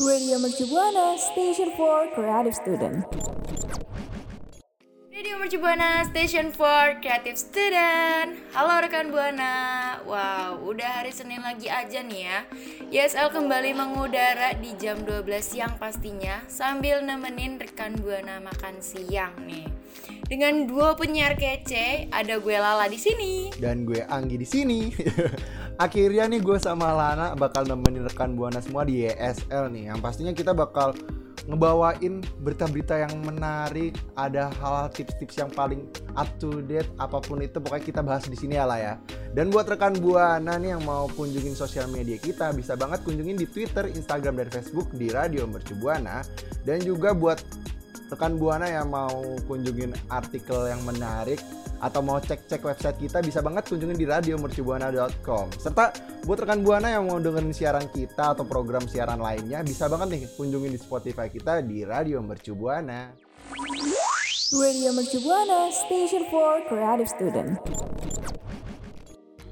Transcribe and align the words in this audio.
Radio 0.00 0.40
Mercu 0.40 0.64
Buana, 0.64 1.12
Station 1.20 1.76
for 1.76 2.08
Creative 2.16 2.56
Student. 2.56 3.04
Radio 5.12 5.36
Mercu 5.36 5.60
Buana 5.60 6.08
Station 6.08 6.48
for 6.56 6.96
Creative 7.04 7.36
Student. 7.36 8.40
Halo 8.56 8.80
rekan 8.80 9.12
Buana. 9.12 10.00
Wow, 10.08 10.64
udah 10.72 11.04
hari 11.04 11.12
Senin 11.12 11.44
lagi 11.44 11.68
aja 11.68 12.00
nih 12.00 12.32
ya. 12.32 12.38
YSL 12.88 13.28
kembali 13.28 13.76
mengudara 13.76 14.56
di 14.56 14.72
jam 14.80 15.04
12 15.04 15.20
siang 15.44 15.76
pastinya 15.76 16.48
Sambil 16.48 17.04
nemenin 17.04 17.60
rekan 17.60 17.92
Buana 18.00 18.40
makan 18.40 18.80
siang 18.80 19.36
nih. 19.44 19.68
Dengan 20.24 20.64
dua 20.64 20.96
penyiar 20.96 21.36
kece, 21.36 22.08
ada 22.08 22.40
gue 22.40 22.56
Lala 22.56 22.88
di 22.88 22.96
sini. 22.96 23.52
Dan 23.52 23.84
gue 23.84 24.00
Anggi 24.08 24.40
di 24.40 24.48
sini. 24.48 24.80
Akhirnya 25.80 26.28
nih 26.28 26.44
gue 26.44 26.60
sama 26.60 26.92
Lana 26.92 27.32
bakal 27.32 27.64
nemenin 27.64 28.04
rekan 28.04 28.36
buana 28.36 28.60
semua 28.60 28.84
di 28.84 29.08
ESL 29.08 29.72
nih. 29.72 29.88
Yang 29.88 29.98
pastinya 30.04 30.32
kita 30.36 30.52
bakal 30.52 30.92
ngebawain 31.48 32.20
berita-berita 32.44 33.00
yang 33.00 33.24
menarik, 33.24 33.96
ada 34.12 34.52
hal 34.60 34.92
tips-tips 34.92 35.40
yang 35.40 35.48
paling 35.48 35.88
up 36.20 36.28
to 36.36 36.60
date 36.68 36.84
apa 37.00 37.16
pun 37.24 37.40
itu 37.40 37.56
pokoknya 37.56 37.84
kita 37.96 38.00
bahas 38.04 38.28
di 38.28 38.36
sini 38.36 38.60
ya 38.60 38.68
lah 38.68 38.76
ya. 38.76 38.94
Dan 39.32 39.48
buat 39.48 39.72
rekan 39.72 39.96
buana 39.96 40.60
nih 40.60 40.76
yang 40.76 40.84
mau 40.84 41.08
kunjungin 41.16 41.56
sosial 41.56 41.88
media 41.88 42.20
kita 42.20 42.52
bisa 42.52 42.76
banget 42.76 43.00
kunjungin 43.00 43.40
di 43.40 43.48
Twitter, 43.48 43.88
Instagram 43.88 44.36
dan 44.36 44.52
Facebook 44.52 44.92
di 44.92 45.08
Radio 45.08 45.48
Mercu 45.48 45.72
Buana 45.80 46.20
dan 46.68 46.84
juga 46.84 47.16
buat 47.16 47.40
rekan 48.10 48.34
buana 48.34 48.66
yang 48.66 48.90
mau 48.90 49.22
kunjungin 49.46 49.94
artikel 50.10 50.66
yang 50.66 50.82
menarik 50.82 51.38
atau 51.80 52.02
mau 52.02 52.18
cek-cek 52.18 52.60
website 52.60 52.98
kita 52.98 53.22
bisa 53.22 53.40
banget 53.40 53.70
kunjungin 53.70 53.96
di 53.96 54.04
radiomercubuana.com 54.04 55.48
serta 55.56 55.94
buat 56.26 56.42
rekan 56.42 56.60
buana 56.60 56.92
yang 56.92 57.06
mau 57.06 57.22
dengerin 57.22 57.54
siaran 57.54 57.86
kita 57.88 58.34
atau 58.36 58.44
program 58.44 58.84
siaran 58.84 59.22
lainnya 59.22 59.62
bisa 59.62 59.86
banget 59.86 60.18
nih 60.18 60.22
kunjungin 60.34 60.74
di 60.74 60.80
Spotify 60.82 61.30
kita 61.30 61.62
di 61.62 61.86
Radio 61.86 62.20
Mercu 62.20 62.52
Buana. 62.58 63.14
Radio 64.50 64.90
Mercu 64.90 65.22
Buana, 65.22 65.70
Station 65.70 66.26
for 66.26 66.58
Creative 66.66 67.06
Student. 67.06 67.54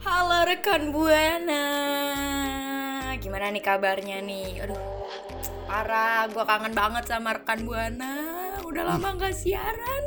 Halo 0.03 0.47
rekan 0.47 0.91
Buana 0.91 1.65
Gimana 3.19 3.53
nih 3.53 3.61
kabarnya 3.61 4.25
nih? 4.25 4.65
Aduh, 4.65 4.79
parah 5.69 6.31
Gue 6.33 6.43
kangen 6.49 6.73
banget 6.73 7.05
sama 7.11 7.37
rekan 7.37 7.67
Buana 7.67 8.48
Udah 8.69 8.85
lama 8.85 9.17
gak 9.17 9.33
siaran 9.33 10.05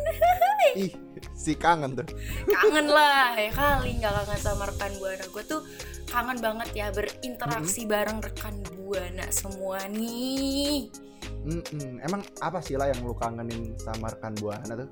Ih, 0.78 0.94
si 1.34 1.58
kangen 1.58 1.98
tuh. 1.98 2.06
kangen 2.46 2.88
lah 2.88 3.34
ya 3.34 3.50
kali 3.50 3.98
nggak 3.98 4.14
kangen 4.14 4.40
sama 4.40 4.70
rekan 4.70 4.94
buana 5.02 5.26
gue 5.26 5.44
tuh 5.44 5.62
kangen 6.06 6.38
banget 6.38 6.70
ya 6.78 6.88
berinteraksi 6.94 7.90
bareng 7.90 8.22
rekan 8.22 8.56
buana 8.78 9.26
semua 9.34 9.82
nih 9.90 10.94
Mm-mm. 11.42 12.06
Emang 12.06 12.22
apa 12.38 12.62
sih 12.62 12.78
lah 12.78 12.94
yang 12.94 13.02
lu 13.02 13.18
kangenin 13.18 13.74
sama 13.82 14.14
rekan 14.14 14.38
buana 14.38 14.78
tuh? 14.78 14.90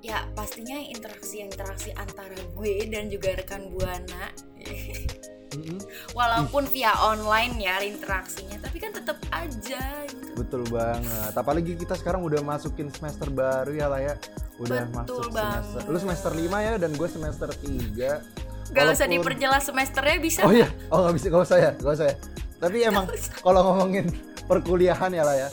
ya 0.00 0.24
pastinya 0.32 0.80
interaksi-interaksi 0.80 1.92
antara 1.92 2.32
gue 2.56 2.88
dan 2.88 3.12
juga 3.12 3.36
rekan 3.36 3.68
buana 3.68 4.32
Walaupun 6.10 6.66
via 6.66 6.94
online 7.00 7.58
ya 7.58 7.78
interaksinya 7.80 8.56
tapi 8.56 8.78
kan 8.78 8.90
tetap 8.90 9.18
aja 9.30 9.82
gitu 10.06 10.32
Betul 10.36 10.62
banget. 10.68 11.32
Apalagi 11.32 11.74
kita 11.74 11.94
sekarang 11.94 12.22
udah 12.22 12.40
masukin 12.40 12.88
semester 12.88 13.28
baru 13.28 13.72
ya 13.72 13.86
lah 13.86 14.00
ya. 14.00 14.14
Udah 14.56 14.84
Betul 14.84 14.94
masuk 14.94 15.24
semester. 15.24 15.34
banget. 15.34 15.82
Lu 15.84 15.98
semester 15.98 16.32
5 16.32 16.58
ya 16.60 16.74
dan 16.76 16.90
gue 16.92 17.08
semester 17.08 17.48
3. 17.50 18.22
gak 18.70 18.86
usah 18.86 19.02
Walaupun- 19.02 19.10
diperjelas 19.12 19.62
semesternya 19.64 20.16
bisa 20.18 20.40
Oh 20.42 20.54
iya, 20.54 20.70
oh 20.88 21.02
nggak 21.02 21.14
bisa, 21.16 21.26
nggak 21.26 21.42
usah 21.42 21.58
ya, 21.58 21.70
nggak 21.74 21.90
usah 21.92 22.06
ya. 22.06 22.16
Tapi 22.56 22.76
emang 22.84 23.04
kalau 23.42 23.60
ngomongin 23.66 24.06
perkuliahan 24.46 25.10
ya 25.10 25.24
lah 25.24 25.34
ya, 25.36 25.48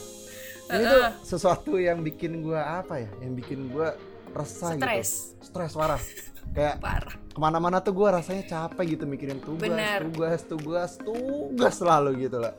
ini 0.69 0.83
tuh 0.85 1.01
sesuatu 1.23 1.77
yang 1.77 2.01
bikin 2.01 2.45
gua 2.45 2.77
apa 2.77 3.01
ya, 3.01 3.09
yang 3.17 3.33
bikin 3.33 3.73
gua 3.73 3.97
resah 4.37 4.77
Stres. 4.77 5.09
gitu, 5.33 5.45
stres 5.45 5.73
parah. 5.73 6.01
Kayak 6.55 6.75
parah 6.81 7.15
ke 7.37 7.39
mana-mana 7.45 7.77
tuh 7.85 7.93
gua 7.93 8.17
rasanya 8.17 8.49
capek 8.49 8.97
gitu 8.97 9.05
mikirin 9.05 9.37
tugas, 9.37 9.69
Bener. 9.69 10.09
tugas, 10.09 10.41
tugas, 10.49 10.91
tugas 10.97 11.73
selalu 11.77 12.25
gitu 12.25 12.41
lah. 12.41 12.49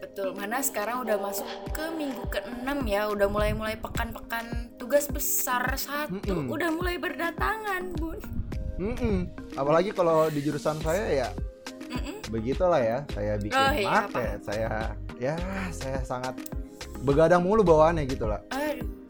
Betul, 0.00 0.32
mana 0.32 0.64
sekarang 0.64 1.04
udah 1.04 1.20
masuk 1.20 1.44
ke 1.68 1.84
minggu 1.92 2.24
ke-6 2.32 2.68
ya, 2.88 3.12
udah 3.12 3.28
mulai-mulai 3.28 3.76
pekan-pekan 3.76 4.72
tugas 4.80 5.04
besar 5.12 5.68
satu, 5.76 6.16
Mm-mm. 6.16 6.48
udah 6.48 6.68
mulai 6.72 6.96
berdatangan, 6.96 7.92
Bun. 8.00 8.16
Mm-mm. 8.80 9.28
Apalagi 9.52 9.92
kalau 9.92 10.32
di 10.32 10.40
jurusan 10.40 10.80
saya 10.80 11.28
ya, 11.28 11.28
Mm-mm. 11.92 12.24
begitulah 12.32 12.80
ya. 12.80 13.04
Saya 13.12 13.36
bikin 13.36 13.52
Oh, 13.52 13.72
iya, 13.76 13.88
market, 13.88 14.38
saya 14.48 14.68
ya 15.20 15.36
saya 15.76 16.00
sangat 16.08 16.40
begadang 17.04 17.44
mulu 17.44 17.60
bawaannya 17.60 18.08
gitu 18.08 18.24
lah. 18.32 18.40
Aduh. 18.48 19.01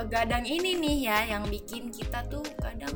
Begadang 0.00 0.48
ini 0.48 0.80
nih 0.80 0.96
ya 1.12 1.18
yang 1.36 1.44
bikin 1.44 1.92
kita 1.92 2.24
tuh 2.32 2.40
kadang 2.56 2.88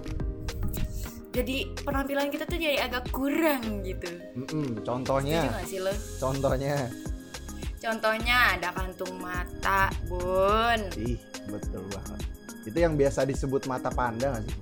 jadi 1.34 1.68
penampilan 1.84 2.30
kita 2.32 2.48
tuh 2.48 2.56
jadi 2.56 2.86
agak 2.88 3.10
kurang 3.12 3.82
gitu. 3.84 4.06
Mm-mm. 4.38 4.80
Setuju 4.80 4.86
Contohnya, 4.86 5.50
gak 5.50 5.66
sih 5.66 5.82
lo? 5.82 5.92
contohnya. 6.16 6.88
Contohnya 7.82 8.36
ada 8.56 8.70
kantung 8.70 9.18
mata, 9.18 9.90
Bun. 10.08 10.80
Ih, 10.94 11.18
betul 11.50 11.84
banget. 11.90 12.20
Itu 12.64 12.78
yang 12.78 12.94
biasa 12.94 13.26
disebut 13.28 13.66
mata 13.66 13.90
panda 13.90 14.38
gak 14.38 14.46
sih? 14.46 14.56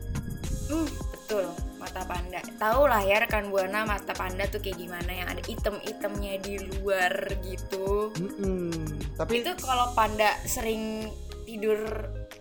Hmm, 0.73 0.89
betul, 1.13 1.45
mata 1.77 2.03
panda. 2.09 2.41
Tahu 2.57 2.83
lah 2.89 3.05
ya 3.05 3.21
rekan 3.21 3.53
buana 3.53 3.85
mata 3.85 4.17
panda 4.17 4.49
tuh 4.49 4.59
kayak 4.65 4.81
gimana 4.81 5.13
yang 5.13 5.29
ada 5.29 5.45
item-itemnya 5.45 6.41
di 6.41 6.57
luar 6.59 7.13
gitu. 7.45 8.11
Mm-mm. 8.17 8.73
Tapi 9.15 9.45
Itu 9.45 9.55
kalau 9.61 9.93
panda 9.93 10.35
sering 10.49 11.13
tidur 11.45 11.85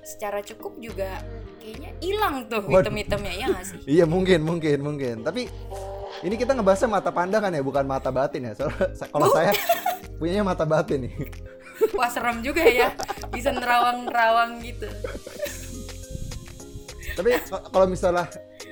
secara 0.01 0.41
cukup 0.41 0.77
juga 0.81 1.21
kayaknya 1.61 1.91
hilang 2.01 2.35
tuh 2.49 2.65
item-itemnya 2.65 3.33
ya 3.37 3.45
nggak 3.53 3.65
sih? 3.65 3.77
iya 4.01 4.05
mungkin, 4.09 4.41
mungkin, 4.41 4.77
mungkin. 4.81 5.15
Tapi 5.21 5.45
ini 6.25 6.35
kita 6.37 6.57
ngebahasnya 6.57 6.89
mata 6.89 7.09
panda 7.13 7.37
kan 7.37 7.53
ya, 7.53 7.61
bukan 7.61 7.85
mata 7.85 8.09
batin 8.09 8.49
ya. 8.49 8.53
Soalnya 8.57 9.07
kalau 9.09 9.27
saya 9.33 9.53
punyanya 10.17 10.45
mata 10.45 10.65
batin 10.65 11.09
nih. 11.09 11.13
Wah 11.97 12.09
serem 12.13 12.45
juga 12.45 12.61
ya, 12.61 12.93
bisa 13.33 13.49
nerawang-nerawang 13.49 14.61
gitu. 14.61 14.85
Tapi 17.17 17.29
kalau 17.73 17.89
misalnya 17.89 18.29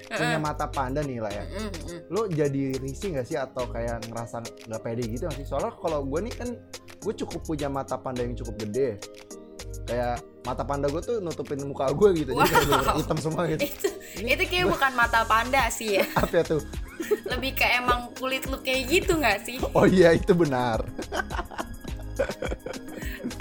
punya 0.09 0.37
mata 0.41 0.65
panda 0.69 1.01
nih 1.01 1.21
lah 1.21 1.33
ya, 1.33 1.45
Mm, 1.45 1.69
mm. 1.69 1.99
lo 2.09 2.25
jadi 2.29 2.77
risih 2.81 3.17
gak 3.17 3.27
sih 3.29 3.37
atau 3.37 3.69
kayak 3.69 4.09
ngerasa 4.09 4.41
nggak 4.69 4.81
pede 4.81 5.03
gitu 5.05 5.25
gak 5.29 5.37
sih? 5.37 5.45
Soalnya 5.45 5.73
kalau 5.77 6.05
gue 6.05 6.19
nih 6.29 6.33
kan 6.33 6.49
gue 7.01 7.13
cukup 7.25 7.41
punya 7.45 7.69
mata 7.69 7.97
panda 7.97 8.21
yang 8.25 8.33
cukup 8.37 8.57
gede. 8.65 8.97
Kayak 9.89 10.21
mata 10.49 10.65
panda 10.65 10.89
gue 10.89 11.01
tuh 11.05 11.21
nutupin 11.21 11.61
muka 11.61 11.93
gue 11.93 12.25
gitu, 12.25 12.33
jadi 12.33 12.49
kayak 12.49 12.97
hitam 12.97 13.17
semua 13.21 13.45
gitu. 13.45 13.69
Itu 13.69 13.89
Itu 14.17 14.43
kayak 14.49 14.67
bukan 14.73 14.91
mata 14.97 15.21
panda 15.29 15.69
sih 15.69 16.01
ya. 16.01 16.05
Apa 16.21 16.41
tuh? 16.41 16.65
Lebih 17.29 17.55
ke 17.55 17.65
emang 17.77 18.09
kulit 18.17 18.49
lu 18.49 18.57
kayak 18.65 18.89
gitu 18.89 19.21
nggak 19.21 19.45
sih? 19.45 19.61
Oh 19.77 19.85
iya 19.85 20.17
itu 20.17 20.33
benar. 20.33 20.81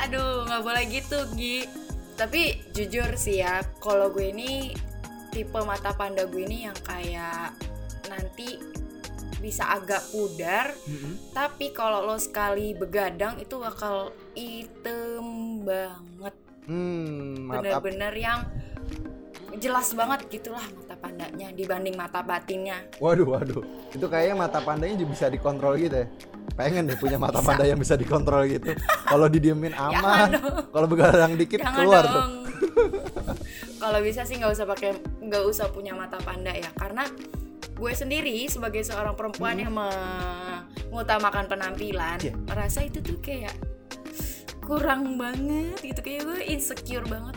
Aduh, 0.06 0.46
nggak 0.46 0.62
boleh 0.62 0.84
gitu, 0.86 1.18
Gi. 1.34 1.66
Tapi 2.14 2.62
jujur 2.74 3.16
sih 3.18 3.42
ya, 3.42 3.62
kalau 3.82 4.10
gue 4.12 4.30
ini 4.30 4.74
tipe 5.30 5.58
mata 5.62 5.94
panda 5.94 6.26
gue 6.26 6.42
ini 6.44 6.66
yang 6.66 6.78
kayak 6.86 7.54
nanti 8.10 8.58
bisa 9.38 9.70
agak 9.70 10.02
pudar, 10.10 10.74
tapi 11.30 11.70
kalau 11.70 12.02
lo 12.02 12.18
sekali 12.18 12.74
begadang 12.74 13.38
itu 13.38 13.54
bakal 13.62 14.10
item 14.34 15.62
banget. 15.62 16.34
Hmm, 16.68 17.48
Bener-bener 17.48 18.12
yang 18.12 18.44
jelas 19.58 19.90
banget 19.90 20.28
gitulah 20.30 20.62
mata 20.62 20.94
pandanya 20.94 21.48
dibanding 21.50 21.96
mata 21.96 22.20
batinnya. 22.20 22.78
Waduh, 23.00 23.26
waduh. 23.26 23.64
Itu 23.90 24.06
kayaknya 24.06 24.36
mata 24.38 24.60
pandanya 24.60 24.94
juga 24.94 25.10
bisa 25.10 25.26
dikontrol 25.26 25.74
gitu 25.76 25.96
ya. 25.98 26.06
Pengen 26.54 26.86
deh 26.86 26.94
punya 26.94 27.16
mata 27.16 27.40
panda 27.40 27.62
yang 27.62 27.76
bisa 27.76 27.94
dikontrol 27.94 28.46
gitu. 28.46 28.76
Kalau 29.02 29.26
didiemin 29.26 29.72
aman, 29.80 30.36
kalau 30.68 30.86
begadang 30.86 31.34
dikit 31.34 31.58
Jangan 31.58 31.74
keluar 31.74 32.04
tuh. 32.04 32.14
dong. 32.14 32.32
Kalau 33.78 34.02
bisa 34.02 34.26
sih 34.26 34.34
nggak 34.34 34.50
usah 34.50 34.66
pakai 34.66 34.90
nggak 35.22 35.42
usah 35.46 35.70
punya 35.70 35.94
mata 35.94 36.18
panda 36.18 36.50
ya 36.50 36.66
karena 36.74 37.06
gue 37.70 37.92
sendiri 37.94 38.50
sebagai 38.50 38.82
seorang 38.82 39.14
perempuan 39.14 39.54
yang 39.54 39.70
mengutamakan 39.70 41.46
penampilan 41.46 42.18
Iya. 42.18 42.34
merasa 42.42 42.82
itu 42.82 42.98
tuh 42.98 43.22
kayak 43.22 43.54
kurang 44.68 45.16
banget 45.16 45.80
gitu 45.82 45.98
kayak 45.98 46.22
gue 46.22 46.38
insecure 46.46 47.02
banget 47.02 47.36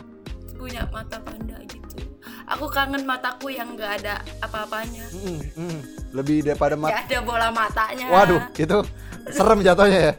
punya 0.52 0.84
mata 0.86 1.16
panda 1.18 1.56
gitu 1.64 2.04
aku 2.44 2.68
kangen 2.68 3.02
mataku 3.02 3.48
yang 3.48 3.72
nggak 3.72 3.98
ada 3.98 4.14
apa-apanya 4.38 5.08
Mm, 5.10 5.40
mm. 5.56 5.78
Lebih 6.12 6.44
daripada 6.44 6.76
mata. 6.76 6.92
ada 6.94 7.18
bola 7.20 7.48
matanya 7.48 8.06
Waduh, 8.06 8.42
itu 8.54 8.78
serem 9.26 9.60
jatuhnya 9.60 10.00
ya. 10.02 10.14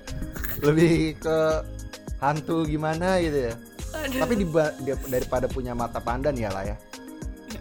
Lebih 0.60 0.92
ke 1.18 1.38
hantu 2.18 2.66
gimana 2.66 3.22
gitu 3.22 3.46
ya. 3.46 3.54
Aduh. 3.94 4.20
Tapi 4.20 4.34
diba- 4.36 4.74
di- 4.80 5.06
daripada 5.06 5.46
punya 5.46 5.72
mata 5.72 6.02
panda 6.02 6.28
nih 6.28 6.44
ya 6.44 6.52
lah 6.52 6.66
ya. 6.66 6.76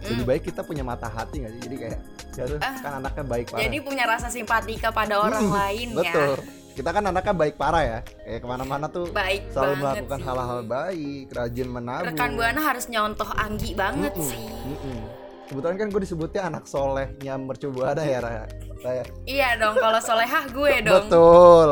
Lebih 0.03 0.25
baik 0.25 0.43
kita 0.47 0.65
punya 0.65 0.81
mata 0.81 1.05
hati 1.05 1.45
gak 1.45 1.51
sih? 1.51 1.61
Jadi 1.61 1.75
kayak 1.77 1.99
ya 2.33 2.43
tuh, 2.47 2.57
kan 2.57 2.91
anaknya 2.97 3.23
baik. 3.23 3.45
Ah. 3.53 3.61
jadi 3.61 3.77
punya 3.79 4.03
rasa 4.07 4.27
simpati 4.27 4.73
kepada 4.75 5.13
orang 5.19 5.45
Mm, 5.45 5.53
lain 5.53 5.87
ya 5.93 6.01
Betul. 6.09 6.35
Kita 6.73 6.89
kan 6.89 7.05
anaknya 7.05 7.33
baik 7.37 7.55
parah 7.55 7.83
ya. 7.85 7.99
Kayak 8.25 8.39
ke 8.41 8.47
mana-mana 8.49 8.85
tuh 8.89 9.05
Baik 9.13 9.45
selalu 9.53 9.73
melakukan 9.77 10.19
hal-hal 10.19 10.61
baik, 10.65 11.25
rajin 11.29 11.69
menabung. 11.69 12.09
rekan 12.09 12.33
buana 12.33 12.61
harus 12.65 12.89
nyontoh 12.89 13.29
Anggi 13.29 13.77
banget 13.77 14.13
Mm-mm, 14.17 14.25
sih 14.25 14.41
mm-mm. 14.41 14.99
Kebetulan 15.43 15.75
kan 15.77 15.87
gue 15.91 16.01
disebutnya 16.01 16.41
anak 16.49 16.65
solehnya 16.65 17.37
mercubuana 17.37 18.01
ya 18.01 18.19
Raya. 18.19 18.45
Raya. 18.81 19.05
Iya 19.23 19.49
dong, 19.61 19.77
kalau 19.77 19.99
solehah 20.01 20.43
gue 20.49 20.73
dong. 20.81 21.05
Betul. 21.05 21.69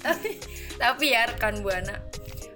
Tapi, 0.80 1.06
ya 1.12 1.28
rekan 1.28 1.60
buana, 1.60 2.00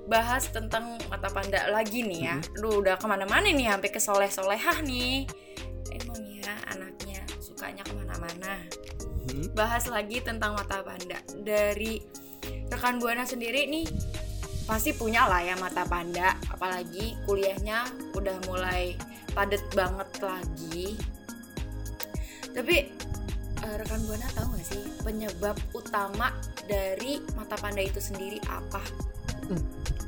bahas 0.09 0.49
tentang 0.49 0.97
mata 1.07 1.29
panda 1.29 1.69
lagi 1.69 2.01
nih 2.01 2.21
ya. 2.25 2.37
Aduh, 2.59 2.81
udah 2.81 2.97
ke 2.97 3.05
mana-mana 3.05 3.45
nih, 3.45 3.69
sampai 3.69 3.91
ke 3.93 4.01
soleh 4.01 4.33
solehah 4.33 4.81
nih. 4.81 5.29
Emang 5.93 6.25
ya 6.25 6.55
anaknya 6.73 7.21
sukanya 7.39 7.85
ke 7.85 7.93
mana-mana. 7.93 8.65
Hmm. 9.25 9.47
Bahas 9.57 9.89
lagi 9.89 10.21
tentang 10.21 10.53
mata 10.57 10.85
panda 10.85 11.21
dari 11.41 12.01
rekan 12.69 13.01
buana 13.01 13.25
sendiri 13.25 13.69
nih. 13.69 13.87
Pasti 14.65 14.97
punya 14.97 15.29
lah 15.29 15.45
ya 15.45 15.57
mata 15.61 15.85
panda, 15.85 16.37
apalagi 16.49 17.17
kuliahnya 17.29 17.85
udah 18.17 18.37
mulai 18.49 18.97
padet 19.37 19.61
banget 19.77 20.09
lagi. 20.25 20.97
Tapi 22.55 22.77
eh, 23.61 23.75
rekan 23.77 24.01
buana 24.09 24.25
tahu 24.33 24.57
gak 24.57 24.65
sih 24.65 24.83
penyebab 25.05 25.57
utama 25.77 26.33
dari 26.65 27.21
mata 27.37 27.61
panda 27.61 27.85
itu 27.85 28.01
sendiri 28.01 28.41
apa? 28.49 28.81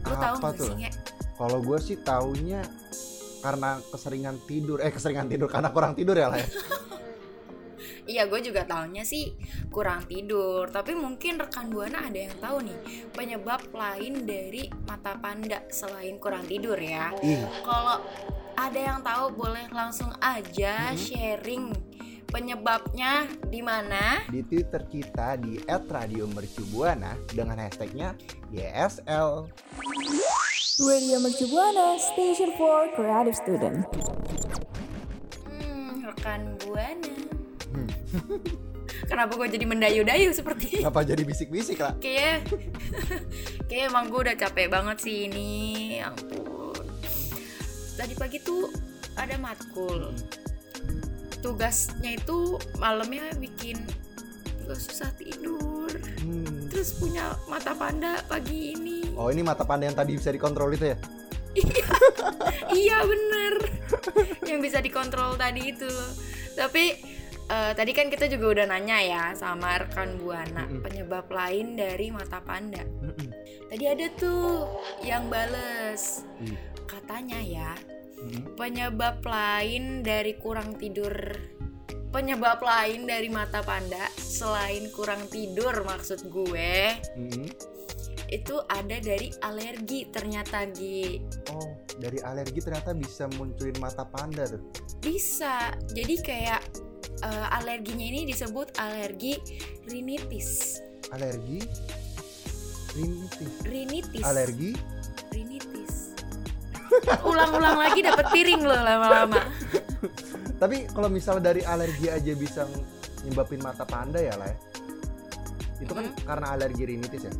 Lo 0.08 0.14
tahu 0.16 0.34
Apa 0.40 0.48
gak 0.52 0.56
tuh? 0.56 0.68
sih? 0.72 0.88
Kalau 1.36 1.58
gue 1.60 1.78
sih 1.84 1.96
taunya 2.00 2.64
karena 3.44 3.76
keseringan 3.92 4.40
tidur, 4.48 4.80
eh 4.80 4.88
keseringan 4.88 5.28
tidur 5.28 5.52
karena 5.52 5.68
kurang 5.68 5.92
tidur 5.92 6.16
ya 6.16 6.32
lah 6.32 6.40
ya. 6.40 6.48
Iya 8.06 8.30
gue 8.30 8.38
juga 8.38 8.62
taunya 8.62 9.02
sih 9.02 9.34
kurang 9.66 10.06
tidur 10.06 10.70
Tapi 10.70 10.94
mungkin 10.94 11.42
rekan 11.42 11.68
Buana 11.74 12.06
ada 12.06 12.18
yang 12.18 12.34
tahu 12.38 12.62
nih 12.62 12.78
Penyebab 13.10 13.66
lain 13.74 14.22
dari 14.22 14.70
mata 14.86 15.18
panda 15.18 15.66
selain 15.74 16.22
kurang 16.22 16.46
tidur 16.46 16.78
ya 16.78 17.10
Ih, 17.18 17.42
Kalau 17.66 17.98
ada 18.56 18.80
yang 18.80 19.04
tahu 19.04 19.36
boleh 19.36 19.68
langsung 19.74 20.08
aja 20.22 20.94
sharing 20.96 21.74
penyebabnya 22.26 23.28
di 23.46 23.60
mana 23.62 24.24
di 24.32 24.42
Twitter 24.42 24.82
kita 24.88 25.38
di 25.38 25.60
@radiomercubuana 25.68 27.14
dengan 27.30 27.60
hashtagnya 27.60 28.16
YSL. 28.50 29.46
Radio 30.76 31.16
Mercu 31.24 31.48
Buana, 31.48 31.96
Station 31.96 32.52
for 32.60 32.92
Creative 32.92 33.32
Student. 33.32 33.88
Hmm, 35.48 36.04
rekan 36.04 36.60
Buana. 36.60 37.35
Kenapa 39.06 39.36
gue 39.36 39.48
jadi 39.52 39.66
mendayu-dayu 39.68 40.30
seperti 40.32 40.80
Kenapa 40.80 41.04
jadi 41.04 41.22
bisik-bisik 41.22 41.78
lah? 41.78 41.94
kayak 42.00 42.48
kayak 43.68 43.92
emang 43.92 44.08
gue 44.08 44.20
udah 44.30 44.36
capek 44.38 44.66
banget 44.70 44.96
sih 45.02 45.28
ini. 45.28 45.50
Ya 46.00 46.10
ampun. 46.10 46.86
Tadi 47.96 48.14
pagi 48.16 48.38
tuh 48.40 48.72
ada 49.14 49.36
matkul. 49.36 50.14
Tugasnya 51.40 52.16
itu 52.16 52.56
malamnya 52.80 53.30
bikin 53.36 53.78
gue 54.66 54.74
susah 54.74 55.14
tidur. 55.14 55.86
Hmm. 56.26 56.66
terus 56.66 56.98
punya 56.98 57.38
mata 57.46 57.70
panda 57.72 58.18
pagi 58.26 58.74
ini. 58.74 59.14
Oh 59.14 59.30
ini 59.30 59.40
mata 59.40 59.62
panda 59.62 59.86
yang 59.86 59.94
tadi 59.94 60.18
bisa 60.18 60.34
dikontrol 60.34 60.74
itu 60.74 60.90
ya? 60.90 60.98
iya 62.74 62.98
bener. 63.10 63.54
Yang 64.42 64.60
bisa 64.60 64.78
dikontrol 64.82 65.38
tadi 65.38 65.70
itu. 65.70 65.88
Tapi 66.58 67.15
eh, 67.46 67.72
tadi 67.74 67.92
kan 67.94 68.10
kita 68.10 68.26
juga 68.26 68.46
udah 68.60 68.66
nanya 68.70 68.98
ya 69.02 69.24
sama 69.34 69.78
rekan 69.78 70.18
buana 70.18 70.66
Mm-mm. 70.66 70.82
penyebab 70.82 71.26
lain 71.30 71.78
dari 71.78 72.10
mata 72.10 72.42
panda 72.42 72.82
Mm-mm. 72.82 73.30
Tadi 73.66 73.82
ada 73.82 74.06
tuh 74.14 74.70
yang 75.02 75.26
bales 75.26 76.22
Ih, 76.38 76.54
katanya 76.86 77.42
ya 77.42 77.74
mm. 78.22 78.54
penyebab 78.54 79.18
lain 79.26 80.06
dari 80.06 80.38
kurang 80.38 80.78
tidur 80.78 81.14
penyebab 82.14 82.62
lain 82.62 83.04
dari 83.10 83.26
mata 83.28 83.60
panda 83.66 84.06
selain 84.16 84.88
kurang 84.94 85.26
tidur 85.28 85.82
maksud 85.82 86.30
gue 86.30 86.94
Mm. 87.18 87.50
itu 88.26 88.58
ada 88.66 88.98
dari 88.98 89.30
alergi 89.42 90.10
ternyata 90.10 90.66
Gi 90.70 91.22
Oh 91.54 91.74
dari 91.96 92.18
alergi 92.20 92.60
ternyata 92.60 92.92
bisa 92.92 93.24
munculin 93.38 93.76
mata 93.80 94.04
panda 94.04 94.44
tuh. 94.44 94.60
bisa 95.00 95.72
jadi 95.94 96.14
kayak 96.20 96.62
eh, 97.22 97.56
alerginya 97.56 98.06
ini 98.06 98.20
disebut 98.26 98.76
alergi 98.76 99.38
rinitis 99.86 100.80
Alergi, 101.14 101.62
rinitis, 102.98 103.52
rinitis 103.62 104.24
alergi. 104.26 104.74
rinitis 105.30 105.92
ulang-ulang 107.30 107.78
lagi 107.78 108.02
dapat 108.02 108.26
piring 108.34 108.62
loh 108.66 108.80
lama-lama 108.82 109.38
Tapi 110.56 110.88
kalau 110.88 111.12
misal 111.12 111.36
dari 111.38 111.60
alergi 111.62 112.08
aja 112.08 112.32
bisa 112.32 112.64
nyebabin 113.28 113.60
mata 113.60 113.84
panda 113.84 114.16
ya 114.16 114.32
lah 114.40 114.48
ya. 114.48 114.58
Itu 115.84 115.92
kan 115.92 116.08
karena 116.24 116.56
alergi 116.56 116.88
rinitis 116.88 117.28
ya. 117.28 117.32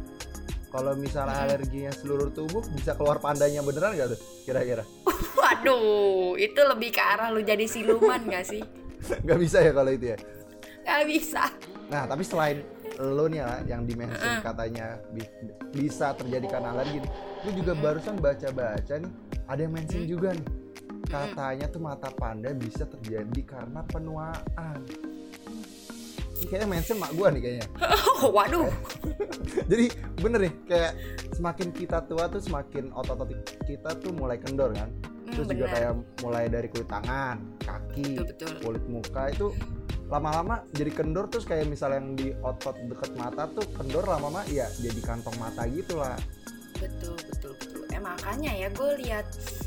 Kalau 0.68 0.92
misalnya 0.92 1.32
Mm-mm. 1.40 1.46
alerginya 1.48 1.92
seluruh 1.96 2.28
tubuh 2.36 2.60
bisa 2.76 2.92
keluar 2.92 3.16
pandanya 3.16 3.64
beneran 3.64 3.96
gak 3.96 4.12
tuh? 4.12 4.20
Kira-kira? 4.44 4.84
Waduh, 5.40 6.36
itu 6.36 6.60
lebih 6.60 6.92
ke 6.92 7.00
arah 7.00 7.32
lu 7.32 7.40
jadi 7.40 7.64
siluman 7.64 8.20
gak 8.28 8.44
sih? 8.44 8.60
Gak 9.22 9.38
bisa 9.38 9.58
ya 9.60 9.72
kalau 9.72 9.90
itu 9.90 10.06
ya. 10.12 10.18
Gak 10.82 11.04
bisa. 11.06 11.42
Nah 11.86 12.06
tapi 12.06 12.22
selain 12.22 12.62
lo 12.96 13.28
nih 13.28 13.44
lah 13.44 13.60
yang 13.68 13.84
dimention 13.84 14.40
katanya 14.40 14.96
bi- 15.12 15.28
bisa 15.70 16.16
terjadi 16.16 16.46
karena 16.48 16.72
alergi. 16.72 17.04
Gue 17.44 17.52
juga 17.54 17.72
barusan 17.74 18.16
baca-baca 18.16 18.94
nih 18.96 19.12
ada 19.46 19.60
yang 19.60 19.72
mention 19.74 20.02
juga 20.04 20.32
nih. 20.32 20.46
Katanya 21.06 21.70
tuh 21.70 21.78
mata 21.78 22.10
panda 22.10 22.50
bisa 22.50 22.82
terjadi 22.82 23.40
karena 23.46 23.84
penuaan. 23.86 24.78
Ini 26.36 26.44
kayaknya 26.46 26.68
mention 26.68 26.96
mak 26.98 27.12
gue 27.14 27.28
nih 27.32 27.40
kayaknya. 27.42 27.66
Oh, 28.20 28.30
waduh. 28.36 28.68
Jadi 29.70 29.86
bener 30.18 30.40
nih 30.48 30.54
kayak 30.66 30.92
semakin 31.32 31.68
kita 31.72 31.98
tua 32.04 32.28
tuh 32.28 32.40
semakin 32.40 32.92
otot-otot 32.92 33.38
kita 33.64 33.90
tuh 33.96 34.12
mulai 34.12 34.36
kendor 34.36 34.72
kan. 34.72 34.88
Hmm, 35.26 35.34
Terus 35.34 35.46
juga 35.48 35.66
benar. 35.66 35.74
kayak 35.74 35.92
mulai 36.22 36.44
dari 36.46 36.66
kulit 36.66 36.86
tangan, 36.86 37.36
kaki, 37.58 38.14
Betul, 38.14 38.26
betul. 38.30 38.52
kulit 38.62 38.84
muka 38.86 39.22
itu 39.28 39.46
lama-lama 40.06 40.62
jadi 40.70 40.94
kendor 40.94 41.26
terus 41.26 41.42
kayak 41.42 41.66
misalnya 41.66 41.98
yang 41.98 42.14
di 42.14 42.30
otot 42.38 42.78
deket 42.86 43.10
mata 43.12 43.50
tuh 43.50 43.66
kendor 43.74 44.06
lama-lama 44.06 44.46
ya 44.46 44.70
jadi 44.76 45.02
kantong 45.02 45.34
mata 45.34 45.66
gitu 45.66 45.98
lah. 45.98 46.14
Betul, 46.78 47.18
betul, 47.26 47.52
betul. 47.58 47.82
Eh 47.90 47.98
makanya 47.98 48.54
ya 48.54 48.68
gue 48.68 48.90
lihat 49.02 49.26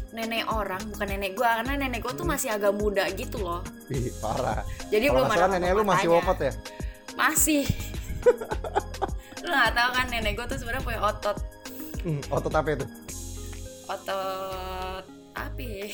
nenek 0.09 0.47
orang 0.47 0.79
bukan 0.89 1.07
nenek 1.09 1.35
gue 1.35 1.43
karena 1.43 1.73
nenek 1.75 1.99
gue 1.99 2.13
tuh 2.13 2.23
masih 2.23 2.49
agak 2.49 2.71
muda 2.71 3.03
gitu 3.11 3.37
loh 3.37 3.59
Ih, 3.89 4.09
parah. 4.17 4.63
jadi 4.87 5.05
Kalau 5.05 5.21
belum 5.21 5.33
ada 5.35 5.45
nenek 5.51 5.71
lu 5.73 5.83
masih 5.83 6.07
wokot 6.07 6.37
ya? 6.39 6.53
masih 7.13 7.65
lu 9.43 9.49
nggak 9.49 9.73
tahu 9.73 9.89
kan 9.91 10.05
nenek 10.07 10.33
gue 10.33 10.45
tuh 10.47 10.57
sebenarnya 10.57 10.83
punya 10.83 11.01
otot 11.03 11.37
Hmm, 11.99 12.21
otot 12.31 12.53
apa 12.53 12.69
itu? 12.73 12.85
otot 13.85 15.03
apa 15.39 15.61
ya? 15.71 15.87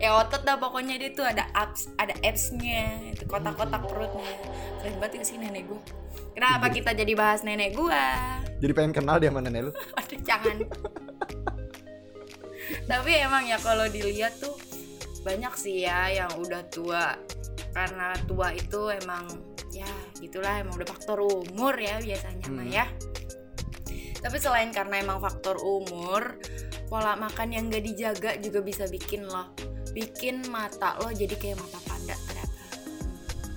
ya 0.00 0.08
otot 0.16 0.40
dah 0.42 0.56
pokoknya 0.56 0.96
dia 0.96 1.10
tuh 1.12 1.28
ada 1.28 1.44
abs 1.52 1.92
ada 2.00 2.16
absnya 2.24 3.12
itu 3.12 3.24
kotak-kotak 3.28 3.84
perutnya. 3.84 4.32
Keren 4.80 4.96
banget 4.96 5.20
gak 5.20 5.26
sih 5.28 5.36
nenek 5.36 5.68
gue 5.68 5.80
kenapa 6.32 6.72
kita 6.72 6.96
jadi 6.96 7.12
bahas 7.12 7.44
nenek 7.44 7.76
gue 7.76 8.04
Jadi 8.60 8.72
pengen 8.72 8.92
kenal 8.92 9.16
dia 9.16 9.28
sama 9.28 9.44
nenek 9.44 9.68
lu? 9.68 9.72
aduh 10.00 10.20
jangan. 10.24 10.56
Tapi 12.86 13.10
emang 13.18 13.44
ya 13.44 13.58
kalau 13.58 13.86
dilihat 13.86 14.36
tuh 14.38 14.54
banyak 15.20 15.52
sih 15.56 15.84
ya 15.84 16.08
yang 16.12 16.30
udah 16.38 16.62
tua. 16.68 17.16
Karena 17.70 18.12
tua 18.26 18.50
itu 18.52 18.90
emang 18.90 19.26
ya 19.70 19.86
gitulah 20.18 20.58
emang 20.58 20.74
udah 20.74 20.88
faktor 20.88 21.22
umur 21.22 21.74
ya 21.78 21.96
biasanya 22.02 22.46
mah 22.50 22.66
Hmm. 22.66 22.72
ya. 22.74 22.86
Tapi 24.20 24.36
selain 24.36 24.68
karena 24.68 25.00
emang 25.00 25.16
faktor 25.18 25.56
umur 25.56 26.36
pola 26.90 27.14
makan 27.14 27.48
yang 27.54 27.70
gak 27.70 27.86
dijaga 27.86 28.30
juga 28.42 28.60
bisa 28.60 28.84
bikin 28.90 29.24
lo 29.30 29.54
bikin 29.94 30.42
mata 30.50 30.98
lo 30.98 31.14
jadi 31.14 31.34
kayak 31.38 31.56
mata 31.62 31.78
panda 31.86 32.16
ternyata 32.26 32.48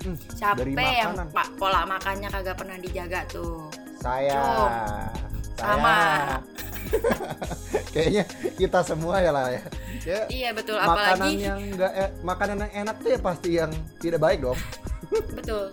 Hmm, 0.03 0.19
dari 0.59 0.75
yang 0.75 1.15
pak 1.31 1.55
pola 1.55 1.87
makannya 1.87 2.27
kagak 2.27 2.59
pernah 2.59 2.75
dijaga 2.75 3.23
tuh 3.31 3.71
Saya. 4.03 4.35
Saya. 4.35 5.23
Sama. 5.55 5.99
Kayaknya 7.95 8.23
kita 8.59 8.79
semua 8.83 9.23
ya 9.23 9.31
lah 9.31 9.47
ya. 9.47 9.63
Ya, 10.03 10.19
iya 10.27 10.49
betul 10.51 10.75
makanan 10.75 10.91
apalagi 10.91 11.31
yang 11.39 11.59
enggak 11.63 11.91
makanan 12.19 12.57
yang 12.67 12.73
enak 12.83 12.95
tuh 12.99 13.09
ya 13.15 13.19
pasti 13.23 13.49
yang 13.55 13.71
tidak 14.03 14.19
baik 14.19 14.43
dong. 14.43 14.59
Betul. 15.39 15.71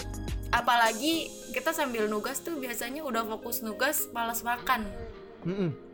Apalagi 0.55 1.26
kita 1.50 1.75
sambil 1.75 2.07
nugas 2.07 2.38
tuh 2.38 2.55
biasanya 2.62 3.02
udah 3.02 3.26
fokus 3.26 3.67
nugas 3.67 4.07
malas 4.14 4.47
makan. 4.47 4.87
Mm-mm. 5.43 5.89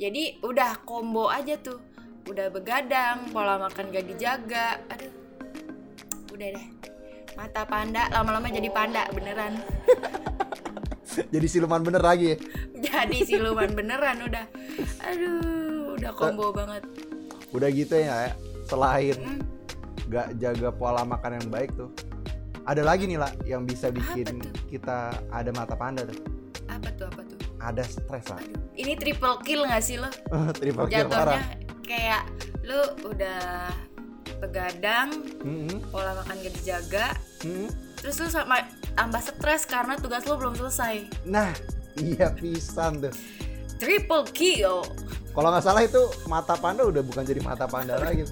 Jadi 0.00 0.40
udah 0.40 0.80
combo 0.88 1.28
aja 1.28 1.60
tuh. 1.60 1.76
Udah 2.24 2.48
begadang, 2.48 3.28
pola 3.36 3.60
makan 3.60 3.92
gak 3.92 4.08
dijaga. 4.08 4.80
Aduh. 4.88 5.12
Udah 6.32 6.48
deh. 6.56 6.66
Mata 7.36 7.68
panda 7.68 8.08
lama-lama 8.08 8.48
jadi 8.48 8.72
panda 8.72 9.04
beneran. 9.12 9.60
Jadi 11.10 11.46
siluman 11.50 11.82
bener 11.82 12.06
lagi 12.06 12.32
ya. 12.32 12.36
jadi 12.78 13.18
siluman 13.26 13.74
beneran 13.74 14.22
udah. 14.30 14.46
Aduh, 15.02 15.98
udah 15.98 16.14
combo 16.14 16.54
banget. 16.54 16.86
Udah 17.50 17.66
gitu 17.66 17.98
ya, 17.98 18.30
ya. 18.30 18.32
selain 18.70 19.18
Hmm, 19.18 19.42
nggak 20.06 20.38
jaga 20.38 20.70
pola 20.70 21.02
makan 21.02 21.42
yang 21.42 21.48
baik 21.50 21.74
tuh. 21.74 21.90
Ada 22.62 22.86
lagi 22.86 23.10
nih 23.10 23.18
lah 23.18 23.34
yang 23.42 23.66
bisa 23.66 23.90
bikin 23.90 24.38
kita 24.70 25.10
ada 25.34 25.50
mata 25.50 25.74
panda 25.74 26.06
tuh. 26.06 26.14
apa 26.70 26.88
tuh 26.94 27.10
apa 27.10 27.26
tuh? 27.26 27.29
Ada 27.60 27.84
stres 27.84 28.24
lah. 28.26 28.40
Ini 28.72 28.96
triple 28.96 29.36
kill 29.40 29.62
gak 29.62 29.80
sih 29.80 29.96
lo? 29.96 30.08
Triple 30.58 30.86
kill 30.86 31.04
Jatuhnya 31.04 31.12
parah. 31.36 31.44
kayak 31.82 32.22
lu 32.62 32.80
udah 33.04 33.68
begadang, 34.38 35.12
Mm-mm. 35.38 35.84
pola 35.86 36.16
makan 36.16 36.36
gak 36.38 36.54
dijaga, 36.54 37.06
Mm-mm. 37.40 37.68
terus 37.94 38.16
lu 38.16 38.26
sama 38.26 38.64
tambah 38.90 39.20
stres 39.20 39.64
karena 39.64 39.94
tugas 39.94 40.24
lu 40.24 40.34
belum 40.34 40.54
selesai 40.54 41.04
Nah, 41.22 41.52
iya 41.94 42.32
pisan 42.32 43.00
tuh. 43.00 43.12
triple 43.76 44.24
kill 44.30 44.80
Kalau 45.30 45.48
nggak 45.48 45.62
salah 45.62 45.80
itu 45.80 46.00
mata 46.24 46.52
panda 46.54 46.82
udah 46.82 47.00
bukan 47.00 47.22
jadi 47.22 47.38
mata 47.38 47.64
panda 47.64 48.00
lagi. 48.02 48.24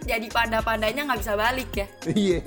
jadi 0.00 0.26
panda-pandanya 0.26 1.04
nggak 1.04 1.20
bisa 1.20 1.34
balik 1.34 1.70
ya 1.72 1.86
Iya. 2.08 2.40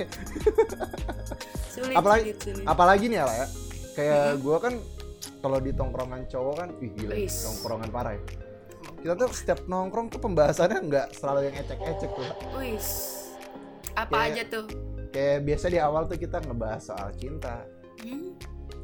sulit 1.69 1.95
apalagi 1.95 2.31
sulit, 2.33 2.37
sulit. 2.43 2.65
apalagi 2.65 3.05
nih 3.07 3.17
ya 3.17 3.25
ya. 3.29 3.47
Kayak 3.93 4.25
gua 4.39 4.57
kan 4.59 4.73
kalau 5.39 5.57
di 5.57 5.71
tongkrongan 5.71 6.25
cowok 6.25 6.55
kan, 6.55 6.69
wih 6.77 6.91
gila, 6.93 7.13
Wis. 7.13 7.35
tongkrongan 7.43 7.89
parah 7.89 8.13
ya. 8.13 8.23
Kita 8.95 9.13
tuh 9.13 9.29
setiap 9.29 9.59
nongkrong 9.65 10.07
tuh 10.07 10.19
pembahasannya 10.19 10.79
nggak 10.81 11.07
selalu 11.13 11.39
yang 11.47 11.55
ecek-ecek 11.57 12.09
tuh. 12.09 12.27
Wis. 12.55 12.87
apa 13.93 14.09
Kayak- 14.09 14.27
aja 14.27 14.43
tuh 14.49 14.65
Kayak 15.09 15.39
biasa 15.43 15.65
di 15.67 15.77
awal 15.77 16.03
tuh 16.03 16.17
kita 16.17 16.41
ngebahas 16.41 16.81
soal 16.83 17.13
cinta, 17.13 17.61
Hmm? 17.99 18.33